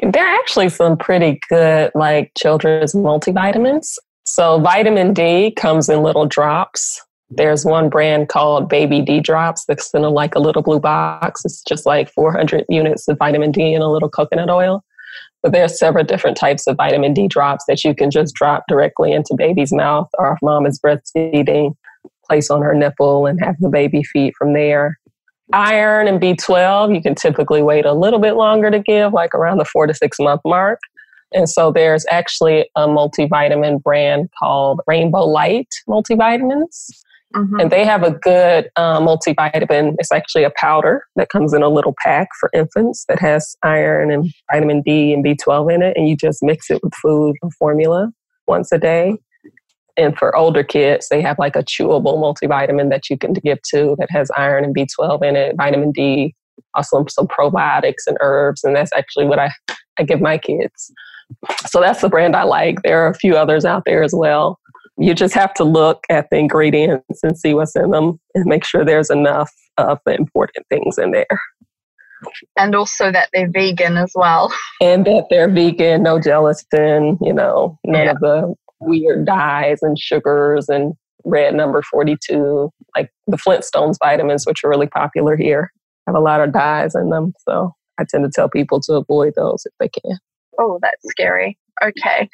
There 0.00 0.26
are 0.26 0.38
actually 0.38 0.70
some 0.70 0.96
pretty 0.96 1.40
good 1.50 1.90
like 1.94 2.32
children's 2.36 2.94
multivitamins. 2.94 3.96
So 4.24 4.58
vitamin 4.58 5.12
D 5.12 5.50
comes 5.50 5.88
in 5.88 6.02
little 6.02 6.26
drops. 6.26 7.00
There's 7.30 7.64
one 7.64 7.88
brand 7.88 8.28
called 8.28 8.68
Baby 8.68 9.00
Ddrops 9.00 9.66
that's 9.66 9.92
in 9.92 10.02
a, 10.04 10.08
like 10.08 10.34
a 10.34 10.38
little 10.38 10.62
blue 10.62 10.80
box. 10.80 11.44
It's 11.44 11.62
just 11.62 11.84
like 11.84 12.10
400 12.10 12.64
units 12.68 13.06
of 13.08 13.18
vitamin 13.18 13.52
D 13.52 13.74
in 13.74 13.82
a 13.82 13.90
little 13.90 14.08
coconut 14.08 14.50
oil. 14.50 14.82
But 15.42 15.52
there 15.52 15.64
are 15.64 15.68
several 15.68 16.04
different 16.04 16.38
types 16.38 16.66
of 16.66 16.76
vitamin 16.76 17.12
D 17.12 17.28
drops 17.28 17.64
that 17.68 17.84
you 17.84 17.94
can 17.94 18.10
just 18.10 18.34
drop 18.34 18.64
directly 18.66 19.12
into 19.12 19.34
baby's 19.36 19.72
mouth, 19.72 20.08
or 20.18 20.32
if 20.32 20.38
mom 20.42 20.64
is 20.64 20.80
breastfeeding, 20.80 21.74
place 22.26 22.50
on 22.50 22.62
her 22.62 22.74
nipple 22.74 23.26
and 23.26 23.38
have 23.44 23.56
the 23.60 23.68
baby 23.68 24.02
feed 24.02 24.32
from 24.38 24.54
there. 24.54 24.98
iron 25.52 26.08
and 26.08 26.18
B12, 26.20 26.94
you 26.94 27.02
can 27.02 27.14
typically 27.14 27.62
wait 27.62 27.84
a 27.84 27.92
little 27.92 28.18
bit 28.18 28.32
longer 28.36 28.70
to 28.70 28.78
give, 28.78 29.12
like 29.12 29.34
around 29.34 29.58
the 29.58 29.66
four 29.66 29.86
to 29.86 29.92
six 29.92 30.18
month 30.18 30.40
mark. 30.46 30.80
And 31.34 31.48
so 31.48 31.72
there's 31.72 32.06
actually 32.10 32.70
a 32.76 32.86
multivitamin 32.86 33.82
brand 33.82 34.28
called 34.38 34.80
Rainbow 34.86 35.26
Light 35.26 35.68
multivitamins. 35.88 36.90
Mm-hmm. 37.34 37.60
And 37.60 37.70
they 37.72 37.84
have 37.84 38.04
a 38.04 38.12
good 38.12 38.70
uh, 38.76 39.00
multivitamin. 39.00 39.96
It's 39.98 40.12
actually 40.12 40.44
a 40.44 40.52
powder 40.56 41.04
that 41.16 41.30
comes 41.30 41.52
in 41.52 41.62
a 41.64 41.68
little 41.68 41.94
pack 42.00 42.28
for 42.38 42.48
infants 42.54 43.04
that 43.08 43.18
has 43.18 43.56
iron 43.64 44.12
and 44.12 44.32
vitamin 44.52 44.82
D 44.82 45.12
and 45.12 45.24
B12 45.24 45.74
in 45.74 45.82
it. 45.82 45.96
And 45.96 46.08
you 46.08 46.16
just 46.16 46.42
mix 46.42 46.70
it 46.70 46.80
with 46.82 46.94
food 47.02 47.34
or 47.42 47.50
formula 47.58 48.12
once 48.46 48.70
a 48.70 48.78
day. 48.78 49.16
And 49.96 50.16
for 50.16 50.34
older 50.36 50.62
kids, 50.62 51.08
they 51.08 51.20
have 51.22 51.38
like 51.38 51.56
a 51.56 51.64
chewable 51.64 52.18
multivitamin 52.18 52.90
that 52.90 53.10
you 53.10 53.18
can 53.18 53.32
give 53.32 53.58
to 53.70 53.96
that 53.98 54.10
has 54.10 54.30
iron 54.36 54.64
and 54.64 54.74
B12 54.74 55.24
in 55.24 55.36
it, 55.36 55.56
vitamin 55.56 55.90
D, 55.90 56.34
also 56.74 57.04
some 57.08 57.26
probiotics 57.26 58.06
and 58.06 58.16
herbs. 58.20 58.62
And 58.62 58.76
that's 58.76 58.92
actually 58.94 59.26
what 59.26 59.40
I, 59.40 59.50
I 59.98 60.04
give 60.04 60.20
my 60.20 60.38
kids. 60.38 60.92
So 61.66 61.80
that's 61.80 62.00
the 62.00 62.08
brand 62.08 62.36
I 62.36 62.44
like. 62.44 62.82
There 62.82 63.04
are 63.04 63.10
a 63.10 63.14
few 63.14 63.36
others 63.36 63.64
out 63.64 63.84
there 63.84 64.02
as 64.02 64.14
well. 64.14 64.58
You 64.96 65.14
just 65.14 65.34
have 65.34 65.52
to 65.54 65.64
look 65.64 66.04
at 66.08 66.28
the 66.30 66.36
ingredients 66.36 67.22
and 67.22 67.36
see 67.36 67.54
what's 67.54 67.74
in 67.74 67.90
them 67.90 68.20
and 68.34 68.44
make 68.46 68.64
sure 68.64 68.84
there's 68.84 69.10
enough 69.10 69.52
of 69.76 69.98
the 70.06 70.14
important 70.14 70.66
things 70.68 70.98
in 70.98 71.10
there. 71.10 71.40
And 72.56 72.74
also 72.74 73.10
that 73.10 73.28
they're 73.32 73.50
vegan 73.50 73.96
as 73.96 74.12
well. 74.14 74.52
And 74.80 75.04
that 75.06 75.26
they're 75.30 75.50
vegan, 75.50 76.02
no 76.02 76.20
gelatin, 76.20 77.18
you 77.20 77.32
know, 77.32 77.78
none 77.84 78.04
yeah. 78.04 78.10
of 78.12 78.20
the 78.20 78.54
weird 78.80 79.26
dyes 79.26 79.78
and 79.82 79.98
sugars 79.98 80.68
and 80.68 80.94
red 81.24 81.54
number 81.54 81.82
42, 81.82 82.70
like 82.96 83.10
the 83.26 83.36
Flintstones 83.36 83.96
vitamins, 84.02 84.46
which 84.46 84.62
are 84.62 84.68
really 84.68 84.86
popular 84.86 85.36
here, 85.36 85.72
have 86.06 86.16
a 86.16 86.20
lot 86.20 86.40
of 86.40 86.52
dyes 86.52 86.94
in 86.94 87.10
them. 87.10 87.32
So 87.48 87.72
I 87.98 88.04
tend 88.08 88.24
to 88.24 88.30
tell 88.30 88.48
people 88.48 88.80
to 88.82 88.94
avoid 88.94 89.32
those 89.36 89.66
if 89.66 89.72
they 89.80 89.88
can 89.88 90.18
oh, 90.58 90.78
that's 90.82 91.08
scary. 91.10 91.58
Okay. 91.82 92.28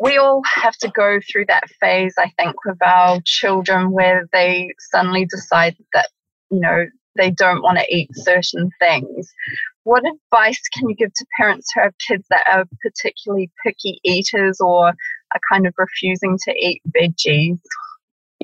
We 0.00 0.16
all 0.16 0.42
have 0.54 0.76
to 0.78 0.88
go 0.88 1.20
through 1.30 1.46
that 1.46 1.68
phase, 1.80 2.14
I 2.18 2.32
think, 2.38 2.56
with 2.64 2.78
our 2.84 3.20
children 3.24 3.92
where 3.92 4.28
they 4.32 4.70
suddenly 4.90 5.26
decide 5.26 5.76
that, 5.92 6.08
you 6.50 6.60
know, 6.60 6.86
they 7.16 7.30
don't 7.30 7.62
want 7.62 7.78
to 7.78 7.94
eat 7.94 8.08
certain 8.12 8.70
things. 8.78 9.32
What 9.84 10.02
advice 10.04 10.60
can 10.76 10.88
you 10.88 10.94
give 10.94 11.12
to 11.14 11.26
parents 11.38 11.68
who 11.74 11.82
have 11.82 11.94
kids 12.06 12.24
that 12.30 12.46
are 12.50 12.64
particularly 12.82 13.50
picky 13.64 14.00
eaters 14.04 14.60
or 14.60 14.88
are 14.88 15.40
kind 15.50 15.66
of 15.66 15.74
refusing 15.78 16.38
to 16.44 16.54
eat 16.54 16.82
veggies? 16.96 17.58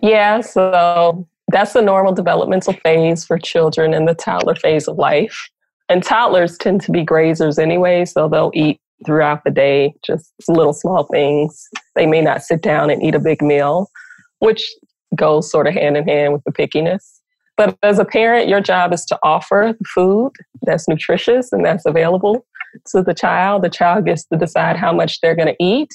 Yeah, 0.03 0.41
so 0.41 1.27
that's 1.49 1.73
the 1.73 1.83
normal 1.83 2.13
developmental 2.13 2.75
phase 2.75 3.25
for 3.25 3.39
children 3.39 3.95
in 3.95 4.05
the 4.05 4.15
toddler 4.15 4.55
phase 4.55 4.89
of 4.89 4.97
life. 4.97 5.49
And 5.89 6.03
toddlers 6.03 6.59
tend 6.59 6.81
to 6.83 6.91
be 6.91 7.05
grazers 7.05 7.59
anyway, 7.59 8.05
so 8.05 8.29
they'll 8.29 8.51
eat 8.55 8.81
throughout 9.05 9.45
the 9.45 9.51
day, 9.51 9.95
just 10.05 10.33
little 10.49 10.73
small 10.73 11.05
things. 11.05 11.69
They 11.95 12.07
may 12.07 12.23
not 12.23 12.43
sit 12.43 12.63
down 12.63 12.91
and 12.91 13.03
eat 13.03 13.15
a 13.15 13.21
big 13.21 13.43
meal, 13.43 13.91
which 14.39 14.73
goes 15.15 15.51
sort 15.51 15.67
of 15.67 15.75
hand 15.75 15.97
in 15.97 16.07
hand 16.07 16.33
with 16.33 16.45
the 16.45 16.53
pickiness. 16.53 17.21
But 17.57 17.77
as 17.83 17.99
a 17.99 18.05
parent, 18.05 18.49
your 18.49 18.61
job 18.61 18.93
is 18.93 19.05
to 19.07 19.19
offer 19.23 19.75
the 19.79 19.85
food 19.95 20.33
that's 20.63 20.89
nutritious 20.89 21.53
and 21.53 21.65
that's 21.65 21.87
available 21.87 22.45
to 22.93 23.03
the 23.03 23.15
child. 23.15 23.63
The 23.63 23.71
child 23.71 24.05
gets 24.05 24.25
to 24.27 24.37
decide 24.37 24.77
how 24.77 24.93
much 24.93 25.21
they're 25.21 25.35
going 25.35 25.49
to 25.49 25.57
eat. 25.59 25.91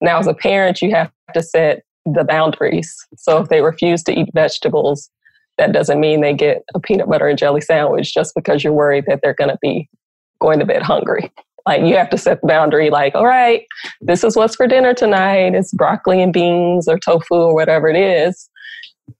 Now, 0.00 0.18
as 0.18 0.26
a 0.26 0.34
parent, 0.34 0.80
you 0.80 0.90
have 0.94 1.10
to 1.34 1.42
set 1.42 1.82
the 2.06 2.24
boundaries. 2.24 2.94
So 3.16 3.38
if 3.38 3.48
they 3.48 3.60
refuse 3.60 4.02
to 4.04 4.18
eat 4.18 4.30
vegetables, 4.34 5.10
that 5.58 5.72
doesn't 5.72 6.00
mean 6.00 6.22
they 6.22 6.32
get 6.32 6.62
a 6.74 6.80
peanut 6.80 7.08
butter 7.08 7.28
and 7.28 7.38
jelly 7.38 7.60
sandwich 7.60 8.14
just 8.14 8.34
because 8.34 8.64
you're 8.64 8.72
worried 8.72 9.04
that 9.06 9.20
they're 9.22 9.34
going 9.34 9.50
to 9.50 9.58
be 9.60 9.88
going 10.40 10.58
to 10.58 10.66
bed 10.66 10.82
hungry. 10.82 11.30
Like 11.66 11.82
you 11.82 11.96
have 11.96 12.10
to 12.10 12.18
set 12.18 12.40
the 12.40 12.46
boundary, 12.46 12.90
like, 12.90 13.14
all 13.14 13.26
right, 13.26 13.64
this 14.00 14.24
is 14.24 14.36
what's 14.36 14.56
for 14.56 14.66
dinner 14.66 14.94
tonight. 14.94 15.54
It's 15.54 15.72
broccoli 15.72 16.22
and 16.22 16.32
beans 16.32 16.88
or 16.88 16.98
tofu 16.98 17.34
or 17.34 17.54
whatever 17.54 17.88
it 17.88 17.96
is. 17.96 18.48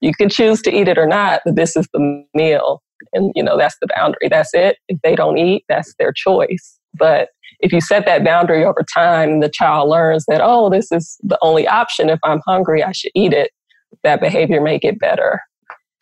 You 0.01 0.13
can 0.13 0.29
choose 0.29 0.61
to 0.63 0.71
eat 0.71 0.87
it 0.87 0.97
or 0.97 1.07
not, 1.07 1.41
but 1.45 1.55
this 1.55 1.75
is 1.75 1.87
the 1.93 2.25
meal. 2.33 2.81
And 3.13 3.31
you 3.35 3.43
know, 3.43 3.57
that's 3.57 3.77
the 3.81 3.87
boundary. 3.95 4.27
That's 4.29 4.53
it. 4.53 4.77
If 4.87 4.99
they 5.03 5.15
don't 5.15 5.37
eat, 5.37 5.65
that's 5.69 5.93
their 5.99 6.11
choice. 6.11 6.79
But 6.93 7.29
if 7.59 7.71
you 7.71 7.79
set 7.79 8.05
that 8.05 8.23
boundary 8.23 8.65
over 8.65 8.83
time, 8.93 9.39
the 9.39 9.49
child 9.49 9.89
learns 9.89 10.25
that, 10.27 10.41
oh, 10.43 10.69
this 10.69 10.91
is 10.91 11.17
the 11.23 11.37
only 11.41 11.67
option. 11.67 12.09
If 12.09 12.19
I'm 12.23 12.41
hungry, 12.45 12.83
I 12.83 12.91
should 12.91 13.11
eat 13.15 13.33
it. 13.33 13.51
That 14.03 14.19
behavior 14.19 14.59
may 14.59 14.79
get 14.79 14.99
better. 14.99 15.39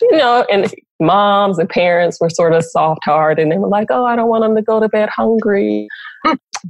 You 0.00 0.16
know, 0.16 0.44
and 0.50 0.74
moms 0.98 1.58
and 1.58 1.68
parents 1.68 2.18
were 2.20 2.30
sort 2.30 2.52
of 2.52 2.64
soft 2.64 3.02
hearted 3.04 3.42
and 3.42 3.52
they 3.52 3.58
were 3.58 3.68
like, 3.68 3.88
oh, 3.90 4.04
I 4.04 4.16
don't 4.16 4.28
want 4.28 4.42
them 4.42 4.56
to 4.56 4.62
go 4.62 4.80
to 4.80 4.88
bed 4.88 5.08
hungry. 5.08 5.86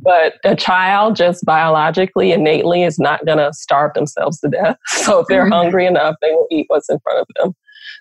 But 0.03 0.35
a 0.45 0.57
child 0.57 1.17
just 1.17 1.45
biologically, 1.45 2.33
innately 2.33 2.83
is 2.83 2.99
not 2.99 3.25
going 3.27 3.39
to 3.39 3.53
starve 3.53 3.95
themselves 3.95 4.41
to 4.41 4.49
death. 4.49 4.77
So 4.89 5.21
if 5.21 5.27
they're 5.27 5.45
mm-hmm. 5.45 5.53
hungry 5.53 5.87
enough, 5.87 6.17
they 6.23 6.31
will 6.31 6.47
eat 6.51 6.67
what's 6.69 6.89
in 6.89 6.99
front 7.01 7.21
of 7.21 7.27
them. 7.37 7.55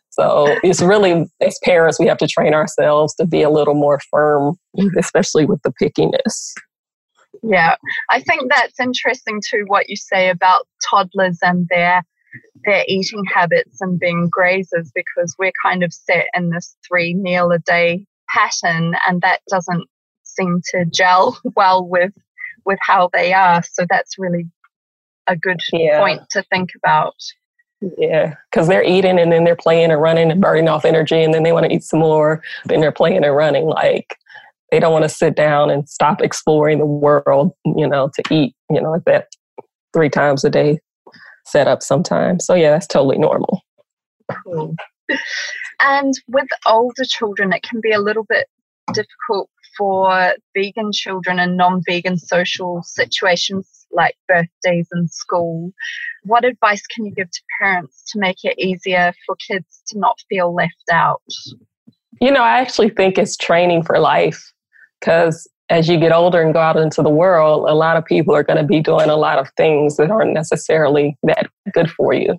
So 0.10 0.58
it's 0.62 0.82
really, 0.82 1.26
as 1.42 1.58
parents, 1.64 2.00
we 2.00 2.06
have 2.08 2.18
to 2.18 2.28
train 2.28 2.54
ourselves 2.54 3.16
to 3.16 3.26
be 3.26 3.42
a 3.42 3.50
little 3.50 3.74
more 3.74 4.00
firm, 4.12 4.56
especially 4.98 5.46
with 5.46 5.62
the 5.64 5.72
pickiness. 5.82 6.52
Yeah, 7.44 7.76
I 8.10 8.20
think 8.22 8.44
that's 8.50 8.80
interesting 8.80 9.42
too, 9.50 9.64
what 9.68 9.90
you 9.90 9.96
say 9.96 10.30
about 10.30 10.68
toddlers 10.90 11.40
and 11.42 11.68
their 11.70 12.04
their 12.66 12.84
eating 12.88 13.24
habits 13.26 13.82
and 13.82 14.00
being 14.00 14.30
grazers 14.30 14.90
because 14.94 15.36
we're 15.40 15.52
kind 15.64 15.84
of 15.84 15.92
set 15.92 16.28
in 16.36 16.50
this 16.50 16.76
three 16.88 17.14
meal 17.16 17.52
a 17.52 17.60
day 17.60 18.06
pattern 18.30 18.94
and 19.08 19.22
that 19.22 19.42
doesn't 19.50 19.88
seem 20.42 20.62
to 20.72 20.86
gel 20.86 21.40
well 21.56 21.86
with 21.86 22.14
with 22.66 22.80
how 22.82 23.10
they 23.14 23.34
are 23.34 23.62
so 23.72 23.86
that's 23.90 24.18
really 24.18 24.46
a 25.28 25.36
good 25.36 25.60
yeah. 25.72 26.00
point 26.00 26.22
to 26.30 26.44
think 26.44 26.72
about 26.84 27.16
yeah 27.98 28.36
because 28.52 28.68
they're 28.68 28.84
eating 28.84 29.20
and 29.20 29.32
then 29.32 29.44
they're 29.44 29.56
playing 29.56 29.92
and 29.92 30.02
running 30.02 30.32
and 30.32 30.42
burning 30.42 30.68
off 30.68 30.86
energy 30.86 31.24
and 31.24 31.34
then 31.34 31.44
they 31.44 31.52
want 31.52 31.66
to 31.66 31.74
eat 31.74 31.84
some 31.84 32.00
more 32.00 32.42
then 32.66 32.82
they're 32.82 32.92
playing 32.92 33.24
and 33.24 33.36
running 33.36 33.66
like 33.66 34.18
they 34.72 34.80
don't 34.80 34.94
want 34.94 35.04
to 35.04 35.10
sit 35.10 35.36
down 35.36 35.70
and 35.70 35.90
stop 35.90 36.22
exploring 36.22 36.78
the 36.78 36.86
world 36.86 37.52
you 37.66 37.88
know 37.88 38.10
to 38.14 38.24
eat 38.34 38.54
you 38.70 38.82
know 38.82 38.92
like 38.92 39.06
that 39.06 39.28
three 39.94 40.10
times 40.10 40.44
a 40.44 40.50
day 40.50 40.80
set 41.46 41.68
up 41.68 41.82
sometimes. 41.82 42.46
So 42.46 42.56
yeah, 42.56 42.72
that's 42.72 42.88
totally 42.88 43.18
normal. 43.18 43.62
Cool. 44.44 44.76
And 45.84 46.14
with 46.28 46.48
older 46.68 47.04
children, 47.06 47.52
it 47.54 47.64
can 47.64 47.82
be 47.82 47.92
a 47.92 48.00
little 48.00 48.24
bit 48.24 48.46
difficult 48.94 49.50
for 49.82 50.36
vegan 50.56 50.92
children 50.92 51.40
and 51.40 51.58
non 51.58 51.82
vegan 51.88 52.16
social 52.16 52.84
situations 52.84 53.88
like 53.92 54.16
birthdays 54.28 54.88
and 54.92 55.10
school. 55.10 55.72
What 56.24 56.46
advice 56.46 56.86
can 56.86 57.04
you 57.04 57.12
give 57.12 57.32
to 57.32 57.42
parents 57.60 58.04
to 58.12 58.20
make 58.20 58.38
it 58.44 58.60
easier 58.60 59.12
for 59.26 59.36
kids 59.48 59.82
to 59.88 59.98
not 59.98 60.20
feel 60.30 60.54
left 60.54 60.84
out? 60.92 61.24
You 62.22 62.32
know, 62.32 62.44
I 62.44 62.60
actually 62.60 62.90
think 62.90 63.18
it's 63.18 63.36
training 63.36 63.82
for 63.82 63.98
life 63.98 64.54
because 65.00 65.50
as 65.72 65.90
you 65.90 66.00
get 66.00 66.12
older 66.12 66.44
and 66.44 66.54
go 66.54 66.60
out 66.60 66.78
into 66.78 67.02
the 67.02 67.10
world, 67.10 67.68
a 67.68 67.74
lot 67.74 67.98
of 67.98 68.06
people 68.06 68.36
are 68.36 68.44
going 68.44 68.62
to 68.62 68.64
be 68.64 68.82
doing 68.82 69.10
a 69.10 69.16
lot 69.16 69.40
of 69.40 69.50
things 69.58 69.98
that 69.98 70.12
aren't 70.12 70.34
necessarily 70.34 71.18
that 71.24 71.50
good 71.74 71.90
for 71.90 72.14
you. 72.14 72.38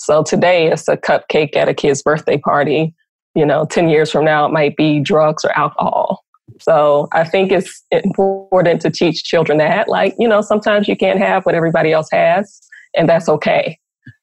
So 0.00 0.24
today 0.24 0.72
it's 0.72 0.88
a 0.88 0.96
cupcake 0.96 1.54
at 1.54 1.68
a 1.68 1.74
kid's 1.74 2.02
birthday 2.02 2.38
party. 2.38 2.96
You 3.36 3.46
know, 3.46 3.64
10 3.64 3.90
years 3.90 4.10
from 4.10 4.24
now, 4.24 4.44
it 4.44 4.50
might 4.50 4.76
be 4.76 4.98
drugs 4.98 5.44
or 5.44 5.56
alcohol. 5.56 6.24
So 6.60 7.08
I 7.12 7.24
think 7.24 7.52
it's 7.52 7.84
important 7.90 8.80
to 8.82 8.90
teach 8.90 9.24
children 9.24 9.58
that, 9.58 9.88
like, 9.88 10.14
you 10.18 10.28
know, 10.28 10.40
sometimes 10.40 10.88
you 10.88 10.96
can't 10.96 11.18
have 11.18 11.44
what 11.44 11.54
everybody 11.54 11.92
else 11.92 12.08
has, 12.12 12.60
and 12.96 13.08
that's 13.08 13.28
okay. 13.28 13.78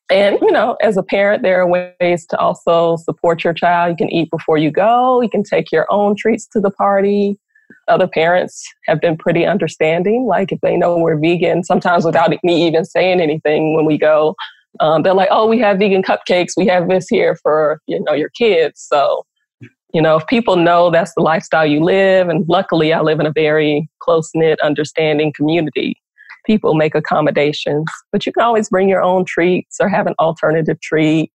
And, 0.10 0.40
you 0.42 0.52
know, 0.52 0.78
as 0.82 0.96
a 0.96 1.04
parent, 1.04 1.44
there 1.44 1.62
are 1.62 1.68
ways 2.00 2.26
to 2.28 2.38
also 2.38 2.96
support 2.98 3.44
your 3.44 3.54
child. 3.54 3.92
You 3.92 3.98
can 3.98 4.14
eat 4.14 4.32
before 4.32 4.58
you 4.58 4.72
go, 4.72 5.22
you 5.22 5.30
can 5.30 5.44
take 5.44 5.72
your 5.72 5.86
own 5.90 6.16
treats 6.16 6.48
to 6.48 6.62
the 6.62 6.72
party 6.72 7.38
other 7.88 8.08
parents 8.08 8.66
have 8.86 9.00
been 9.02 9.18
pretty 9.18 9.46
understanding. 9.46 10.26
Like 10.26 10.52
if 10.52 10.60
they 10.62 10.78
know 10.78 10.98
we're 10.98 11.20
vegan, 11.20 11.64
sometimes 11.64 12.06
without 12.06 12.32
me 12.44 12.68
even 12.68 12.86
saying 12.86 13.22
anything 13.22 13.76
when 13.76 13.86
we 13.86 13.98
go, 13.98 14.36
um, 14.80 15.04
they're 15.04 15.14
like, 15.14 15.30
"Oh, 15.32 15.48
we 15.48 15.60
have 15.60 15.80
vegan 15.80 16.04
cupcakes. 16.04 16.52
We 16.56 16.68
have 16.68 16.88
this 16.88 17.08
here 17.10 17.36
for 17.42 17.82
you 17.88 18.02
know 18.04 18.14
your 18.14 18.30
kids." 18.30 18.86
So, 18.88 19.26
you 19.94 20.02
know, 20.02 20.18
if 20.18 20.28
people 20.28 20.56
know 20.58 20.92
that's 20.92 21.14
the 21.16 21.24
lifestyle 21.24 21.66
you 21.66 21.84
live, 21.84 22.30
and 22.30 22.46
luckily 22.48 22.94
I 22.94 23.02
live 23.02 23.20
in 23.20 23.26
a 23.26 23.32
very 23.32 23.90
close 24.00 24.30
knit, 24.34 24.60
understanding 24.62 25.32
community. 25.36 25.96
People 26.46 26.76
make 26.76 26.96
accommodations, 26.96 27.86
but 28.12 28.26
you 28.26 28.32
can 28.32 28.44
always 28.44 28.70
bring 28.70 28.90
your 28.90 29.02
own 29.02 29.26
treats 29.26 29.78
or 29.80 29.90
have 29.90 30.08
an 30.08 30.16
alternative 30.20 30.80
treat 30.82 31.32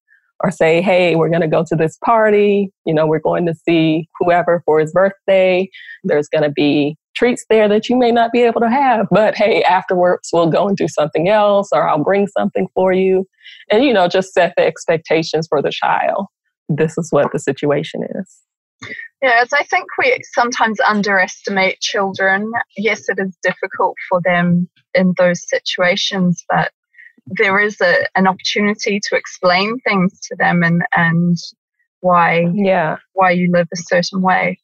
or 0.44 0.51
say, 0.51 0.82
hey, 0.82 1.15
we're 1.15 1.29
going 1.29 1.41
to 1.41 1.48
go 1.48 1.63
to 1.68 1.75
this 1.75 1.98
party. 2.03 2.72
You 2.86 2.94
know, 2.94 3.06
we're 3.08 3.20
going 3.20 3.46
to 3.46 3.53
see 3.53 4.08
whoever 4.20 4.62
for 4.65 4.79
his 4.79 4.94
birthday. 4.94 5.70
There's 6.03 6.29
going 6.29 6.44
to 6.44 6.51
be 6.51 6.96
treats 7.15 7.44
there 7.50 7.68
that 7.68 7.89
you 7.89 7.98
may 7.98 8.12
not 8.12 8.32
be 8.32 8.44
able 8.44 8.62
to 8.62 8.70
have. 8.70 9.08
But 9.12 9.36
hey, 9.36 9.63
afterwards, 9.63 10.29
we'll 10.32 10.50
go 10.50 10.68
and 10.68 10.77
do 10.77 10.88
something 10.88 11.27
else, 11.27 11.70
or 11.74 11.88
I'll 11.88 12.03
bring 12.03 12.27
something 12.27 12.68
for 12.74 12.94
you. 12.94 13.27
And, 13.70 13.84
you 13.84 13.94
know, 13.94 14.08
just 14.08 14.34
set 14.34 14.53
the 14.56 14.65
expectations 14.65 15.48
for 15.50 15.62
the 15.62 15.72
child. 15.72 16.27
This 16.69 16.97
is 16.97 17.07
what 17.11 17.31
the 17.31 17.39
situation 17.39 18.03
is. 18.15 18.38
Yes, 19.21 19.51
I 19.51 19.63
think 19.63 19.88
we 19.97 20.17
sometimes 20.33 20.79
underestimate 20.79 21.81
children. 21.81 22.51
Yes, 22.77 23.09
it 23.09 23.17
is 23.19 23.35
difficult 23.43 23.97
for 24.07 24.21
them 24.23 24.69
in 24.93 25.13
those 25.17 25.47
situations, 25.49 26.45
but 26.49 26.71
there 27.27 27.59
is 27.59 27.81
a, 27.81 28.05
an 28.15 28.27
opportunity 28.27 28.99
to 29.03 29.15
explain 29.15 29.79
things 29.81 30.19
to 30.21 30.35
them 30.38 30.63
and, 30.63 30.81
and 30.95 31.38
why 32.01 32.45
yeah 32.53 32.95
why 33.13 33.31
you 33.31 33.51
live 33.51 33.67
a 33.73 33.77
certain 33.77 34.21
way. 34.21 34.57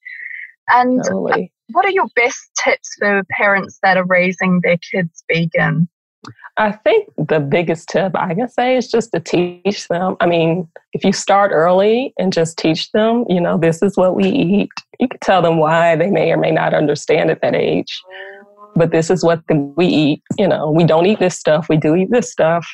And 0.70 1.02
uh, 1.02 1.04
totally. 1.04 1.52
what 1.72 1.86
are 1.86 1.92
your 1.92 2.08
best 2.16 2.50
tips 2.64 2.96
for 2.98 3.24
parents 3.32 3.80
that 3.84 3.98
are 3.98 4.06
raising 4.06 4.62
their 4.64 4.78
kids 4.78 5.24
vegan? 5.32 5.90
I 6.58 6.72
think 6.72 7.10
the 7.18 7.40
biggest 7.40 7.90
tip 7.90 8.14
I 8.16 8.34
can 8.34 8.48
say 8.48 8.78
is 8.78 8.88
just 8.88 9.12
to 9.12 9.20
teach 9.20 9.88
them. 9.90 10.16
I 10.22 10.26
mean, 10.26 10.70
if 10.94 11.04
you 11.04 11.12
start 11.12 11.52
early 11.54 12.14
and 12.18 12.32
just 12.32 12.58
teach 12.58 12.92
them, 12.92 13.26
you 13.28 13.42
know, 13.42 13.58
this 13.58 13.82
is 13.82 13.98
what 13.98 14.16
we 14.16 14.30
eat, 14.30 14.70
you 15.00 15.10
can 15.10 15.20
tell 15.20 15.42
them 15.42 15.58
why 15.58 15.96
they 15.98 16.10
may 16.10 16.32
or 16.32 16.38
may 16.38 16.52
not 16.52 16.74
understand 16.74 17.30
at 17.30 17.42
that 17.42 17.56
age. 17.56 18.02
But 18.76 18.92
this 18.92 19.10
is 19.10 19.24
what 19.24 19.42
we 19.50 19.86
eat. 19.86 20.24
You 20.38 20.48
know, 20.48 20.72
we 20.72 20.86
don't 20.86 21.06
eat 21.06 21.20
this 21.20 21.38
stuff, 21.38 21.68
we 21.68 21.78
do 21.78 21.96
eat 21.96 22.12
this 22.12 22.32
stuff. 22.32 22.66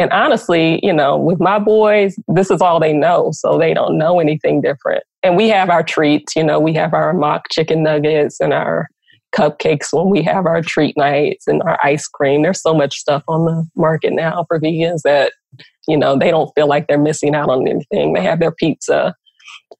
And 0.00 0.12
honestly, 0.12 0.78
you 0.84 0.92
know, 0.92 1.16
with 1.16 1.40
my 1.40 1.58
boys, 1.58 2.16
this 2.28 2.52
is 2.52 2.60
all 2.60 2.78
they 2.78 2.92
know. 2.92 3.32
So 3.32 3.58
they 3.58 3.74
don't 3.74 3.98
know 3.98 4.20
anything 4.20 4.60
different. 4.60 5.02
And 5.24 5.36
we 5.36 5.48
have 5.48 5.70
our 5.70 5.82
treats, 5.82 6.36
you 6.36 6.44
know, 6.44 6.60
we 6.60 6.72
have 6.74 6.94
our 6.94 7.12
mock 7.12 7.48
chicken 7.50 7.82
nuggets 7.82 8.38
and 8.40 8.52
our 8.52 8.88
cupcakes 9.34 9.88
when 9.92 10.08
we 10.08 10.22
have 10.22 10.46
our 10.46 10.62
treat 10.62 10.96
nights 10.96 11.46
and 11.46 11.62
our 11.62 11.78
ice 11.82 12.06
cream. 12.06 12.42
There's 12.42 12.62
so 12.62 12.74
much 12.74 12.96
stuff 12.96 13.22
on 13.28 13.44
the 13.44 13.66
market 13.76 14.12
now 14.12 14.44
for 14.48 14.60
vegans 14.60 15.02
that, 15.02 15.32
you 15.86 15.96
know, 15.96 16.18
they 16.18 16.30
don't 16.30 16.52
feel 16.54 16.66
like 16.66 16.86
they're 16.86 16.98
missing 16.98 17.34
out 17.34 17.48
on 17.48 17.66
anything. 17.68 18.14
They 18.14 18.22
have 18.22 18.40
their 18.40 18.52
pizza. 18.52 19.14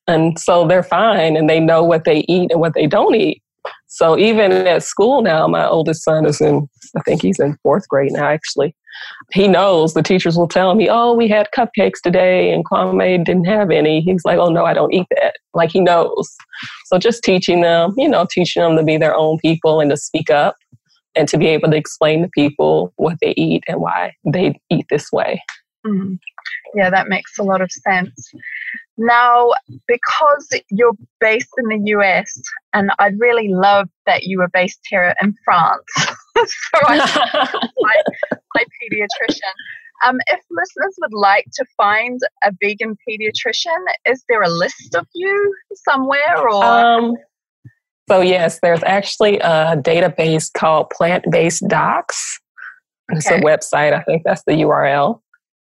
And 0.07 0.38
so 0.38 0.67
they're 0.67 0.83
fine 0.83 1.37
and 1.37 1.49
they 1.49 1.61
know 1.61 1.83
what 1.83 2.05
they 2.05 2.25
eat 2.28 2.50
and 2.50 2.61
what 2.61 2.75
they 2.75 2.87
don't 2.87 3.14
eat. 3.14 3.43
So 3.87 4.19
even 4.19 4.52
at 4.52 4.83
school 4.83 5.23
now, 5.23 5.47
my 5.47 5.67
oldest 5.67 6.05
son 6.05 6.26
is 6.26 6.40
in, 6.40 6.69
I 6.97 7.00
think 7.02 7.23
he's 7.23 7.40
in 7.40 7.57
fourth 7.62 7.88
grade 7.88 8.12
now, 8.12 8.26
actually. 8.26 8.75
He 9.33 9.49
knows 9.49 9.95
the 9.95 10.02
teachers 10.02 10.37
will 10.37 10.49
tell 10.49 10.75
me, 10.75 10.88
oh, 10.90 11.12
we 11.12 11.28
had 11.28 11.49
cupcakes 11.57 12.00
today 12.02 12.50
and 12.50 12.64
Kwame 12.64 13.25
didn't 13.25 13.45
have 13.45 13.71
any. 13.71 14.00
He's 14.00 14.25
like, 14.25 14.38
oh, 14.38 14.49
no, 14.49 14.64
I 14.64 14.75
don't 14.75 14.93
eat 14.93 15.07
that. 15.11 15.37
Like 15.55 15.71
he 15.71 15.81
knows. 15.81 16.35
So 16.87 16.99
just 16.99 17.23
teaching 17.23 17.61
them, 17.61 17.95
you 17.97 18.09
know, 18.09 18.26
teaching 18.31 18.62
them 18.62 18.76
to 18.76 18.83
be 18.83 18.97
their 18.97 19.14
own 19.14 19.38
people 19.38 19.81
and 19.81 19.90
to 19.90 19.97
speak 19.97 20.31
up 20.31 20.57
and 21.14 21.28
to 21.28 21.37
be 21.37 21.47
able 21.49 21.71
to 21.71 21.76
explain 21.76 22.23
to 22.23 22.28
people 22.28 22.93
what 22.97 23.19
they 23.21 23.35
eat 23.37 23.64
and 23.69 23.81
why 23.81 24.14
they 24.25 24.59
eat 24.71 24.87
this 24.88 25.11
way. 25.12 25.43
Mm. 25.87 26.19
Yeah, 26.75 26.90
that 26.90 27.09
makes 27.09 27.38
a 27.38 27.43
lot 27.43 27.61
of 27.61 27.71
sense. 27.71 28.33
Now, 28.97 29.52
because 29.87 30.49
you're 30.71 30.97
based 31.21 31.50
in 31.59 31.69
the 31.69 31.90
US, 31.93 32.40
and 32.75 32.90
I'd 32.99 33.19
really 33.19 33.49
love 33.49 33.88
that 34.07 34.25
you 34.25 34.38
were 34.38 34.49
based 34.49 34.81
here 34.88 35.14
in 35.23 35.35
France. 35.45 35.85
so 36.75 36.80
I 36.87 36.97
my, 37.78 37.95
my 38.54 38.64
pediatrician. 38.83 39.52
Um, 40.07 40.18
if 40.28 40.40
listeners 40.50 40.95
would 41.00 41.12
like 41.12 41.47
to 41.54 41.64
find 41.76 42.21
a 42.45 42.52
vegan 42.62 42.97
pediatrician, 43.09 43.78
is 44.04 44.25
there 44.28 44.42
a 44.42 44.49
list 44.49 44.95
of 44.95 45.07
you 45.14 45.54
somewhere 45.75 46.38
or? 46.38 46.64
Um, 46.64 47.14
so 48.09 48.21
yes, 48.21 48.61
there's 48.62 48.83
actually 48.85 49.38
a 49.40 49.76
database 49.76 50.52
called 50.52 50.90
Plant 50.90 51.25
Based 51.30 51.66
Docs. 51.66 52.40
It's 53.11 53.26
a 53.26 53.40
website. 53.40 53.92
I 53.92 54.02
think 54.02 54.23
that's 54.25 54.42
the 54.47 54.52
URL 54.52 55.21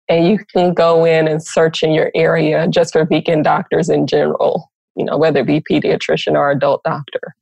and 0.08 0.26
you 0.26 0.38
can 0.52 0.75
go 0.75 1.04
in 1.04 1.28
and 1.28 1.42
search 1.42 1.82
in 1.82 1.92
your 1.92 2.10
area 2.14 2.66
just 2.68 2.92
for 2.92 3.04
vegan 3.04 3.42
doctors 3.42 3.88
in 3.88 4.06
general, 4.06 4.70
you 4.96 5.04
know, 5.04 5.18
whether 5.18 5.40
it 5.40 5.46
be 5.46 5.60
pediatrician 5.60 6.32
or 6.32 6.50
adult 6.50 6.82
doctor. 6.82 7.34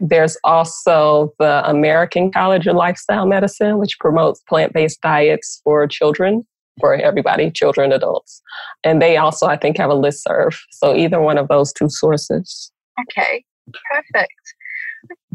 There's 0.00 0.36
also 0.44 1.32
the 1.38 1.68
American 1.68 2.30
College 2.30 2.66
of 2.66 2.76
Lifestyle 2.76 3.26
Medicine, 3.26 3.78
which 3.78 3.98
promotes 3.98 4.40
plant 4.48 4.72
based 4.72 5.00
diets 5.00 5.60
for 5.64 5.86
children, 5.86 6.46
for 6.80 6.94
everybody, 6.94 7.50
children, 7.50 7.92
adults. 7.92 8.40
And 8.84 9.02
they 9.02 9.16
also, 9.16 9.46
I 9.46 9.56
think, 9.56 9.76
have 9.78 9.90
a 9.90 9.94
listserv. 9.94 10.56
So 10.70 10.94
either 10.94 11.20
one 11.20 11.38
of 11.38 11.48
those 11.48 11.72
two 11.72 11.88
sources. 11.88 12.70
Okay, 13.02 13.44
perfect. 13.90 14.32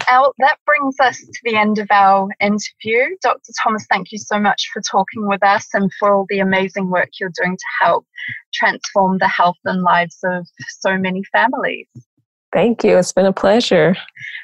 Al, 0.08 0.34
that 0.40 0.58
brings 0.66 0.96
us 1.00 1.18
to 1.20 1.40
the 1.44 1.56
end 1.56 1.80
of 1.80 1.88
our 1.92 2.28
interview. 2.42 3.16
Dr. 3.22 3.52
Thomas, 3.64 3.86
thank 3.90 4.12
you 4.12 4.18
so 4.18 4.40
much 4.40 4.70
for 4.74 4.82
talking 4.82 5.28
with 5.28 5.44
us 5.44 5.68
and 5.74 5.92
for 6.00 6.14
all 6.14 6.26
the 6.30 6.40
amazing 6.40 6.90
work 6.90 7.10
you're 7.20 7.32
doing 7.42 7.56
to 7.56 7.66
help 7.82 8.06
transform 8.54 9.18
the 9.20 9.28
health 9.28 9.58
and 9.66 9.84
lives 9.84 10.18
of 10.24 10.48
so 10.82 10.98
many 10.98 11.24
families. 11.32 11.88
Thank 12.54 12.84
you. 12.84 13.00
It's 13.00 13.12
been 13.12 13.26
a 13.26 13.34
pleasure. 13.34 13.96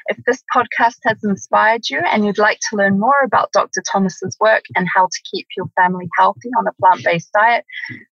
If 0.06 0.16
this 0.26 0.42
podcast 0.54 0.96
has 1.04 1.18
inspired 1.22 1.82
you 1.88 2.00
and 2.00 2.26
you'd 2.26 2.38
like 2.38 2.58
to 2.68 2.76
learn 2.76 2.98
more 2.98 3.22
about 3.24 3.52
Dr. 3.52 3.82
Thomas's 3.90 4.36
work 4.40 4.64
and 4.74 4.88
how 4.92 5.06
to 5.06 5.22
keep 5.32 5.46
your 5.56 5.66
family 5.76 6.08
healthy 6.18 6.48
on 6.58 6.66
a 6.66 6.72
plant 6.80 7.04
based 7.04 7.30
diet, 7.32 7.64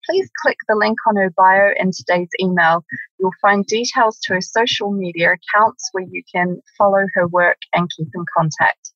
please 0.04 0.28
click 0.42 0.56
the 0.68 0.74
link 0.74 0.98
on 1.06 1.14
her 1.14 1.30
bio 1.36 1.70
in 1.78 1.92
today's 1.92 2.28
email. 2.42 2.84
You'll 3.20 3.30
find 3.40 3.64
details 3.66 4.18
to 4.24 4.34
her 4.34 4.40
social 4.40 4.90
media 4.90 5.34
accounts 5.34 5.88
where 5.92 6.04
you 6.10 6.24
can 6.34 6.60
follow 6.76 7.04
her 7.14 7.28
work 7.28 7.58
and 7.72 7.88
keep 7.96 8.08
in 8.12 8.24
contact. 8.36 8.90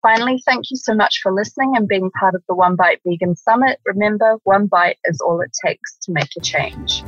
Finally, 0.00 0.40
thank 0.46 0.70
you 0.70 0.76
so 0.78 0.94
much 0.94 1.18
for 1.22 1.32
listening 1.32 1.72
and 1.76 1.86
being 1.86 2.10
part 2.18 2.34
of 2.34 2.42
the 2.48 2.54
One 2.54 2.76
Bite 2.76 3.00
Vegan 3.04 3.36
Summit. 3.36 3.80
Remember, 3.84 4.36
one 4.44 4.66
bite 4.66 4.98
is 5.04 5.20
all 5.20 5.42
it 5.42 5.50
takes 5.66 5.98
to 6.02 6.12
make 6.12 6.30
a 6.38 6.40
change. 6.40 7.02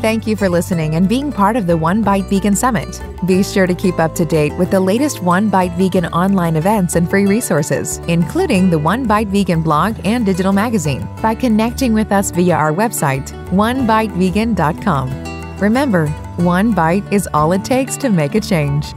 Thank 0.00 0.28
you 0.28 0.36
for 0.36 0.48
listening 0.48 0.94
and 0.94 1.08
being 1.08 1.32
part 1.32 1.56
of 1.56 1.66
the 1.66 1.76
One 1.76 2.02
Bite 2.02 2.26
Vegan 2.26 2.54
Summit. 2.54 3.02
Be 3.26 3.42
sure 3.42 3.66
to 3.66 3.74
keep 3.74 3.98
up 3.98 4.14
to 4.14 4.24
date 4.24 4.56
with 4.56 4.70
the 4.70 4.78
latest 4.78 5.24
One 5.24 5.48
Bite 5.48 5.72
Vegan 5.72 6.06
online 6.06 6.54
events 6.54 6.94
and 6.94 7.10
free 7.10 7.26
resources, 7.26 7.98
including 8.06 8.70
the 8.70 8.78
One 8.78 9.08
Bite 9.08 9.26
Vegan 9.26 9.60
blog 9.60 9.96
and 10.04 10.24
digital 10.24 10.52
magazine, 10.52 11.08
by 11.20 11.34
connecting 11.34 11.94
with 11.94 12.12
us 12.12 12.30
via 12.30 12.54
our 12.54 12.72
website, 12.72 13.32
onebitevegan.com. 13.50 15.58
Remember, 15.58 16.06
one 16.36 16.72
bite 16.72 17.12
is 17.12 17.28
all 17.34 17.50
it 17.50 17.64
takes 17.64 17.96
to 17.96 18.08
make 18.08 18.36
a 18.36 18.40
change. 18.40 18.94